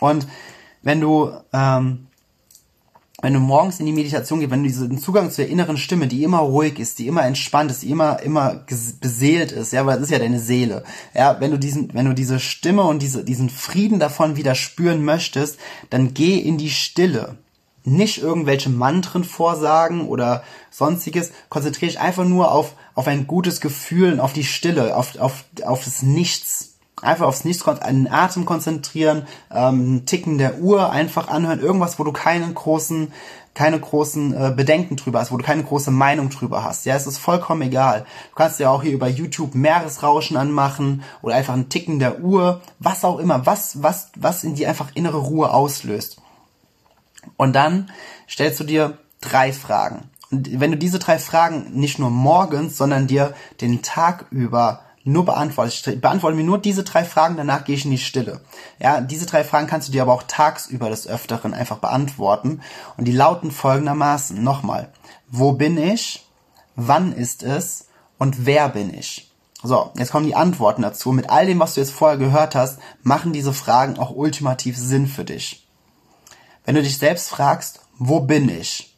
[0.00, 0.26] Und
[0.82, 2.08] wenn du ähm,
[3.22, 6.24] wenn du morgens in die Meditation gehst, wenn du diesen Zugang zur inneren Stimme, die
[6.24, 8.64] immer ruhig ist, die immer entspannt ist, die immer immer
[9.00, 10.82] beseelt ist, ja, weil das ist ja deine Seele.
[11.14, 15.04] Ja, wenn du diesen wenn du diese Stimme und diese diesen Frieden davon wieder spüren
[15.04, 17.38] möchtest, dann geh in die Stille.
[17.84, 24.18] Nicht irgendwelche Mantren vorsagen oder sonstiges, konzentriere dich einfach nur auf auf ein gutes Gefühl
[24.18, 30.06] auf die Stille, auf auf auf das Nichts einfach aufs Nichts, einen Atem konzentrieren, ähm,
[30.06, 33.12] Ticken der Uhr einfach anhören, irgendwas, wo du keinen großen,
[33.54, 36.86] keine großen äh, Bedenken drüber hast, wo du keine große Meinung drüber hast.
[36.86, 38.06] Ja, es ist vollkommen egal.
[38.30, 42.62] Du kannst ja auch hier über YouTube Meeresrauschen anmachen oder einfach ein Ticken der Uhr,
[42.78, 46.20] was auch immer, was, was, was in dir einfach innere Ruhe auslöst.
[47.36, 47.90] Und dann
[48.28, 50.10] stellst du dir drei Fragen.
[50.44, 55.92] Wenn du diese drei Fragen nicht nur morgens, sondern dir den Tag über nur beantworte.
[55.92, 58.40] Ich beantworte mir nur diese drei Fragen, danach gehe ich in die Stille.
[58.80, 62.60] Ja, diese drei Fragen kannst du dir aber auch tagsüber des Öfteren einfach beantworten.
[62.96, 64.42] Und die lauten folgendermaßen.
[64.42, 64.92] Nochmal.
[65.28, 66.26] Wo bin ich?
[66.74, 67.86] Wann ist es?
[68.18, 69.30] Und wer bin ich?
[69.62, 71.12] So, jetzt kommen die Antworten dazu.
[71.12, 75.06] Mit all dem, was du jetzt vorher gehört hast, machen diese Fragen auch ultimativ Sinn
[75.06, 75.68] für dich.
[76.64, 78.95] Wenn du dich selbst fragst, wo bin ich?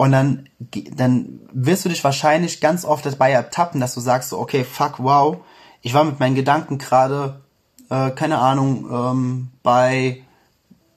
[0.00, 0.48] Und dann,
[0.96, 4.94] dann wirst du dich wahrscheinlich ganz oft dabei ertappen, dass du sagst so, okay, fuck,
[4.96, 5.36] wow,
[5.82, 7.42] ich war mit meinen Gedanken gerade,
[7.90, 10.22] äh, keine Ahnung, ähm, bei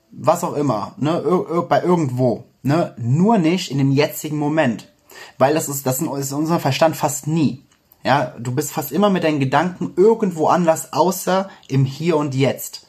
[0.10, 4.90] was auch immer, ne, ir bei irgendwo, ne, nur nicht in dem jetzigen Moment.
[5.38, 7.66] Weil das ist, das ist unser Verstand fast nie.
[8.06, 12.88] Ja, du bist fast immer mit deinen Gedanken irgendwo anders, außer im Hier und Jetzt.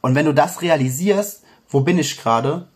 [0.00, 2.68] Und wenn du das realisierst, wo bin ich gerade,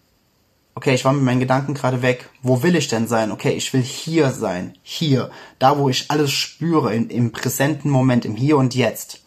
[0.80, 2.30] okay, ich war mit meinen Gedanken gerade weg.
[2.42, 3.32] Wo will ich denn sein?
[3.32, 4.78] Okay, ich will hier sein.
[4.82, 5.30] Hier.
[5.58, 9.20] Da, wo ich alles spüre, im, im präsenten Moment, im Hier und Jetzt.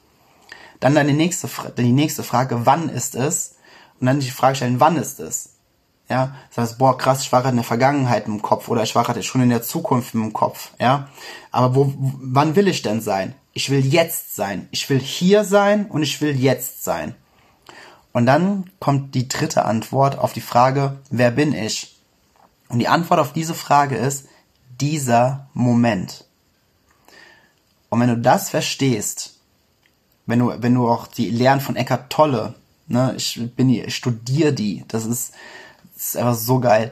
[0.79, 1.47] Dann deine nächste,
[1.77, 3.53] die nächste Frage, wann ist es?
[3.99, 5.51] Und dann die Frage stellen, wann ist es?
[6.09, 8.95] Ja, das heißt, boah, krass, ich war gerade in der Vergangenheit im Kopf oder ich
[8.95, 11.07] war gerade schon in der Zukunft im Kopf, ja.
[11.51, 13.35] Aber wo, wann will ich denn sein?
[13.53, 14.67] Ich will jetzt sein.
[14.71, 17.13] Ich will hier sein und ich will jetzt sein.
[18.13, 21.97] Und dann kommt die dritte Antwort auf die Frage, wer bin ich?
[22.69, 24.27] Und die Antwort auf diese Frage ist
[24.79, 26.25] dieser Moment.
[27.89, 29.39] Und wenn du das verstehst,
[30.25, 32.55] wenn du, wenn du auch die Lehren von Eckhart Tolle,
[32.87, 35.33] ne, ich bin hier, ich studiere die, das ist,
[35.95, 36.91] das ist einfach so geil.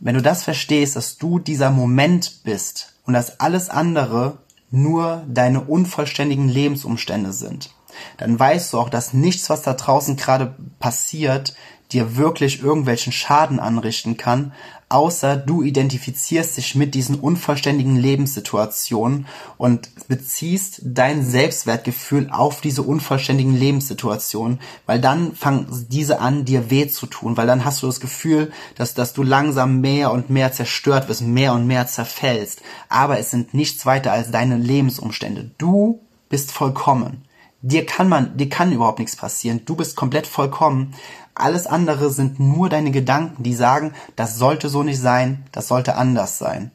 [0.00, 4.38] Wenn du das verstehst, dass du dieser Moment bist und dass alles andere
[4.70, 7.70] nur deine unvollständigen Lebensumstände sind,
[8.16, 11.54] dann weißt du auch, dass nichts, was da draußen gerade passiert,
[11.92, 14.52] dir wirklich irgendwelchen Schaden anrichten kann,
[14.90, 19.26] außer du identifizierst dich mit diesen unvollständigen Lebenssituationen
[19.58, 26.88] und beziehst dein Selbstwertgefühl auf diese unvollständigen Lebenssituationen, weil dann fangen diese an, dir weh
[26.88, 30.52] zu tun, weil dann hast du das Gefühl, dass, dass du langsam mehr und mehr
[30.52, 32.62] zerstört wirst, mehr und mehr zerfällst.
[32.88, 35.50] Aber es sind nichts weiter als deine Lebensumstände.
[35.58, 37.27] Du bist vollkommen.
[37.60, 39.62] Dir kann man, dir kann überhaupt nichts passieren.
[39.64, 40.94] Du bist komplett vollkommen.
[41.34, 45.96] Alles andere sind nur deine Gedanken, die sagen, das sollte so nicht sein, das sollte
[45.96, 46.70] anders sein.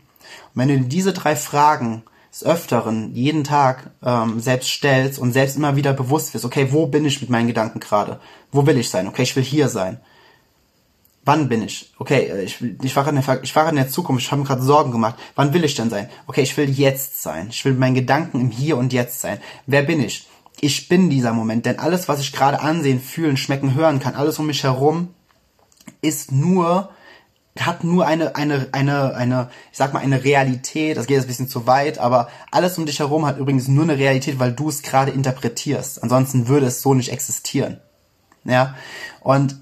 [0.54, 5.56] Und wenn du diese drei Fragen des Öfteren jeden Tag ähm, selbst stellst und selbst
[5.56, 8.20] immer wieder bewusst wirst, okay, wo bin ich mit meinen Gedanken gerade?
[8.52, 9.08] Wo will ich sein?
[9.08, 10.00] Okay, ich will hier sein.
[11.26, 11.94] Wann bin ich?
[12.00, 14.48] Okay, äh, ich, ich, war in der, ich war in der Zukunft, ich habe mir
[14.48, 15.16] gerade Sorgen gemacht.
[15.36, 16.10] Wann will ich denn sein?
[16.28, 17.48] Okay, ich will jetzt sein.
[17.50, 19.40] Ich will mit meinen Gedanken im Hier und Jetzt sein.
[19.66, 20.28] Wer bin ich?
[20.64, 24.40] Ich bin dieser Moment, denn alles, was ich gerade ansehen, fühlen, schmecken, hören kann, alles
[24.40, 25.14] um mich herum,
[26.02, 26.90] ist nur,
[27.60, 31.28] hat nur eine, eine, eine, eine, ich sag mal, eine Realität, das geht jetzt ein
[31.28, 34.70] bisschen zu weit, aber alles um dich herum hat übrigens nur eine Realität, weil du
[34.70, 36.02] es gerade interpretierst.
[36.02, 37.82] Ansonsten würde es so nicht existieren.
[38.46, 38.76] Ja.
[39.20, 39.62] Und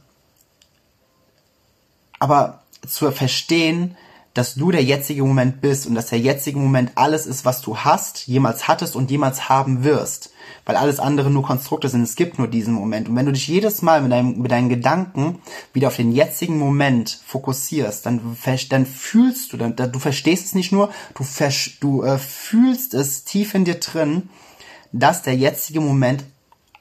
[2.20, 3.98] aber zu verstehen,
[4.34, 7.78] dass du der jetzige Moment bist und dass der jetzige Moment alles ist, was du
[7.78, 10.32] hast, jemals hattest und jemals haben wirst.
[10.66, 12.04] Weil alles andere nur Konstrukte sind.
[12.04, 13.10] Es gibt nur diesen Moment.
[13.10, 15.40] Und wenn du dich jedes Mal mit, deinem, mit deinen Gedanken
[15.74, 18.38] wieder auf den jetzigen Moment fokussierst, dann,
[18.70, 21.26] dann fühlst du, dann, du verstehst es nicht nur, du,
[21.82, 24.30] du äh, fühlst es tief in dir drin,
[24.94, 26.24] dass der jetzige Moment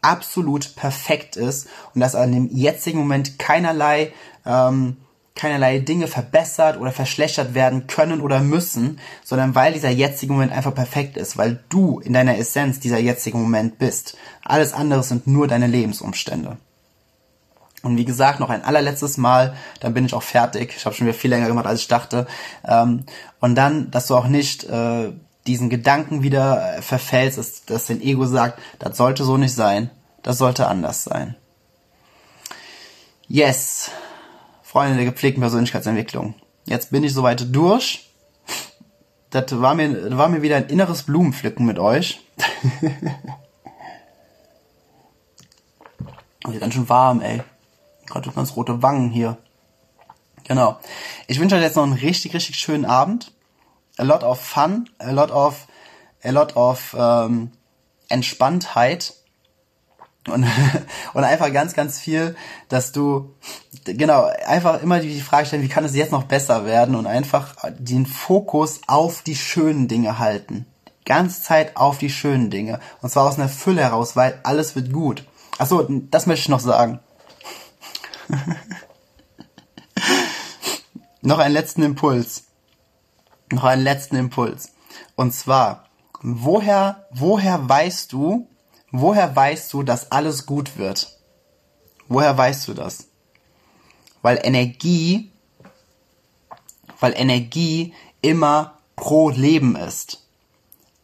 [0.03, 4.13] absolut perfekt ist und dass an dem jetzigen Moment keinerlei
[4.47, 4.97] ähm,
[5.41, 10.75] keinerlei Dinge verbessert oder verschlechtert werden können oder müssen, sondern weil dieser jetzige Moment einfach
[10.75, 14.19] perfekt ist, weil du in deiner Essenz dieser jetzige Moment bist.
[14.45, 16.59] Alles andere sind nur deine Lebensumstände.
[17.83, 20.75] Und wie gesagt, noch ein allerletztes Mal, dann bin ich auch fertig.
[20.77, 22.27] Ich habe schon wieder viel länger gemacht, als ich dachte.
[22.69, 23.05] Ähm,
[23.41, 25.11] und dann, dass du auch nicht äh,
[25.47, 29.89] diesen Gedanken wieder äh, verfällst, dass, dass dein Ego sagt, das sollte so nicht sein,
[30.23, 31.35] das sollte anders sein.
[33.27, 33.91] Yes,
[34.71, 36.37] Freunde der gepflegten Persönlichkeitsentwicklung.
[36.65, 38.09] Jetzt bin ich soweit durch.
[39.31, 42.21] Das war mir, war mir wieder ein inneres Blumenpflücken mit euch.
[46.45, 47.43] Und ganz schön warm, ey.
[48.07, 49.39] Gerade ganz rote Wangen hier.
[50.45, 50.79] Genau.
[51.27, 53.33] Ich wünsche euch jetzt noch einen richtig, richtig schönen Abend.
[53.97, 55.67] A lot of fun, a lot of,
[56.23, 57.51] a lot of ähm,
[58.09, 59.15] Entspanntheit
[60.29, 60.47] und,
[61.15, 62.37] und einfach ganz, ganz viel,
[62.69, 63.35] dass du,
[63.85, 67.55] genau, einfach immer die Frage stellen, wie kann es jetzt noch besser werden und einfach
[67.79, 70.67] den Fokus auf die schönen Dinge halten.
[71.07, 72.79] Ganz Zeit auf die schönen Dinge.
[73.01, 75.25] Und zwar aus einer Fülle heraus, weil alles wird gut.
[75.59, 77.01] Achso, das möchte ich noch sagen.
[81.23, 82.45] noch einen letzten Impuls.
[83.51, 84.73] Noch einen letzten Impuls.
[85.17, 85.89] Und zwar,
[86.23, 88.47] woher, woher weißt du,
[88.93, 91.19] Woher weißt du, dass alles gut wird?
[92.09, 93.07] Woher weißt du das?
[94.23, 95.31] Weil Energie,
[96.99, 100.27] weil Energie immer pro Leben ist.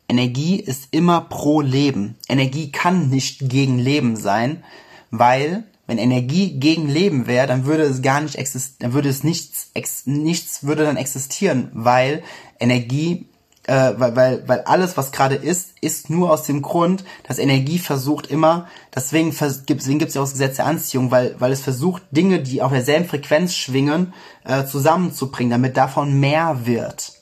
[0.09, 2.17] Energie ist immer pro Leben.
[2.29, 4.65] Energie kann nicht gegen Leben sein,
[5.11, 9.23] weil wenn Energie gegen Leben wäre, dann würde es gar nicht existieren, dann würde es
[9.23, 12.23] nichts, ex, nichts würde dann existieren, weil
[12.59, 13.29] Energie
[13.67, 17.79] äh, weil, weil, weil alles, was gerade ist, ist nur aus dem Grund, dass Energie
[17.79, 21.63] versucht immer, deswegen, deswegen gibt es ja auch das Gesetz der Anziehung, weil, weil es
[21.63, 24.15] versucht, Dinge, die auf derselben Frequenz schwingen,
[24.45, 27.13] äh, zusammenzubringen, damit davon mehr wird.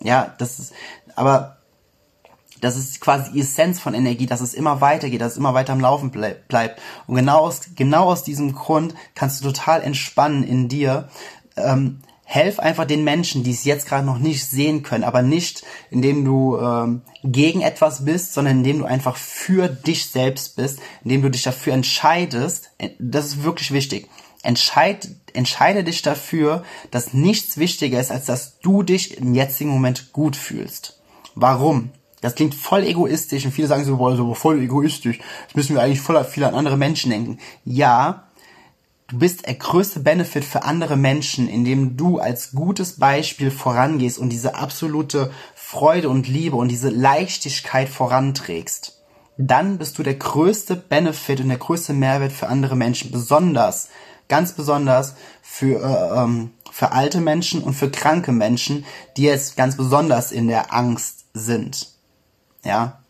[0.00, 0.72] Ja, das ist,
[1.14, 1.58] aber
[2.60, 5.74] das ist quasi die Essenz von Energie, dass es immer weitergeht, dass es immer weiter
[5.74, 6.80] am Laufen bleib, bleibt.
[7.06, 11.08] Und genau aus, genau aus diesem Grund kannst du total entspannen in dir,
[11.56, 15.64] ähm, helf einfach den Menschen, die es jetzt gerade noch nicht sehen können, aber nicht
[15.90, 21.22] indem du ähm, gegen etwas bist, sondern indem du einfach für dich selbst bist, indem
[21.22, 22.70] du dich dafür entscheidest.
[22.78, 24.08] Äh, das ist wirklich wichtig.
[24.42, 30.12] Entscheid, entscheide dich dafür, dass nichts wichtiger ist, als dass du dich im jetzigen Moment
[30.12, 31.00] gut fühlst.
[31.34, 31.90] Warum?
[32.20, 35.18] Das klingt voll egoistisch und viele sagen so, boah, so voll egoistisch.
[35.46, 37.38] Das müssen wir eigentlich voll viel an andere Menschen denken.
[37.64, 38.28] Ja,
[39.14, 44.30] Du bist der größte Benefit für andere Menschen, indem du als gutes Beispiel vorangehst und
[44.30, 49.04] diese absolute Freude und Liebe und diese Leichtigkeit voranträgst.
[49.38, 53.88] Dann bist du der größte Benefit und der größte Mehrwert für andere Menschen, besonders,
[54.28, 58.84] ganz besonders für, äh, ähm, für alte Menschen und für kranke Menschen,
[59.16, 61.86] die jetzt ganz besonders in der Angst sind.
[62.64, 63.03] Ja,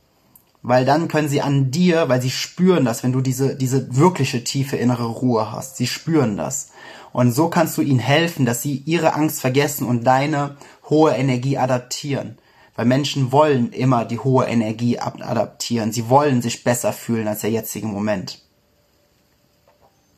[0.66, 4.44] weil dann können sie an dir, weil sie spüren das, wenn du diese, diese wirkliche
[4.44, 5.76] tiefe innere Ruhe hast.
[5.76, 6.70] Sie spüren das.
[7.12, 10.56] Und so kannst du ihnen helfen, dass sie ihre Angst vergessen und deine
[10.88, 12.38] hohe Energie adaptieren.
[12.74, 15.92] Weil Menschen wollen immer die hohe Energie adaptieren.
[15.92, 18.40] Sie wollen sich besser fühlen als der jetzige Moment.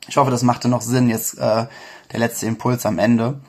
[0.07, 1.65] Ich hoffe, das machte noch Sinn, jetzt äh,
[2.13, 3.41] der letzte Impuls am Ende.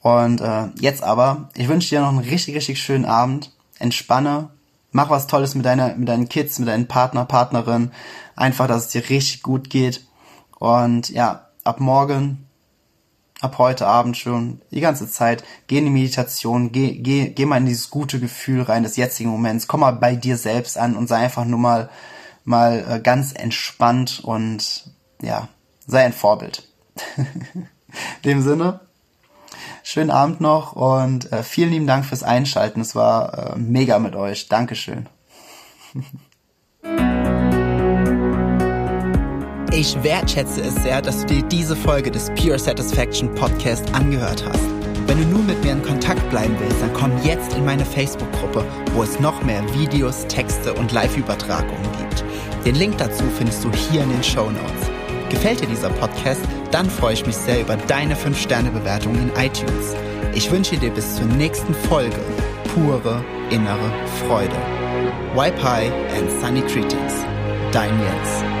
[0.00, 3.52] Und äh, jetzt aber, ich wünsche dir noch einen richtig, richtig schönen Abend.
[3.78, 4.48] Entspanne,
[4.92, 7.92] Mach was Tolles mit deiner, mit deinen Kids, mit deinen Partner, Partnerin.
[8.36, 10.04] Einfach, dass es dir richtig gut geht.
[10.58, 12.46] Und ja, ab morgen,
[13.40, 17.58] ab heute Abend schon, die ganze Zeit, geh in die Meditation, geh, geh, geh mal
[17.58, 19.68] in dieses gute Gefühl rein des jetzigen Moments.
[19.68, 21.88] Komm mal bei dir selbst an und sei einfach nur mal,
[22.44, 24.90] mal äh, ganz entspannt und
[25.22, 25.48] ja,
[25.86, 26.68] sei ein Vorbild.
[27.16, 27.66] in
[28.24, 28.80] dem Sinne,
[29.92, 32.80] Schönen Abend noch und äh, vielen lieben Dank fürs Einschalten.
[32.80, 34.46] Es war äh, mega mit euch.
[34.46, 35.08] Dankeschön.
[39.72, 44.62] Ich wertschätze es sehr, dass du dir diese Folge des Pure Satisfaction Podcast angehört hast.
[45.08, 48.64] Wenn du nur mit mir in Kontakt bleiben willst, dann komm jetzt in meine Facebook-Gruppe,
[48.94, 52.24] wo es noch mehr Videos, Texte und Live-Übertragungen gibt.
[52.64, 54.89] Den Link dazu findest du hier in den Show Notes.
[55.30, 56.42] Gefällt dir dieser Podcast?
[56.70, 59.94] dann freue ich mich sehr über deine 5-Sterne-Bewertung in iTunes.
[60.34, 62.20] Ich wünsche dir bis zur nächsten Folge
[62.74, 63.90] pure innere
[64.26, 64.56] Freude.
[65.36, 67.24] High and Sunny Greetings.
[67.72, 68.59] Dein Jens.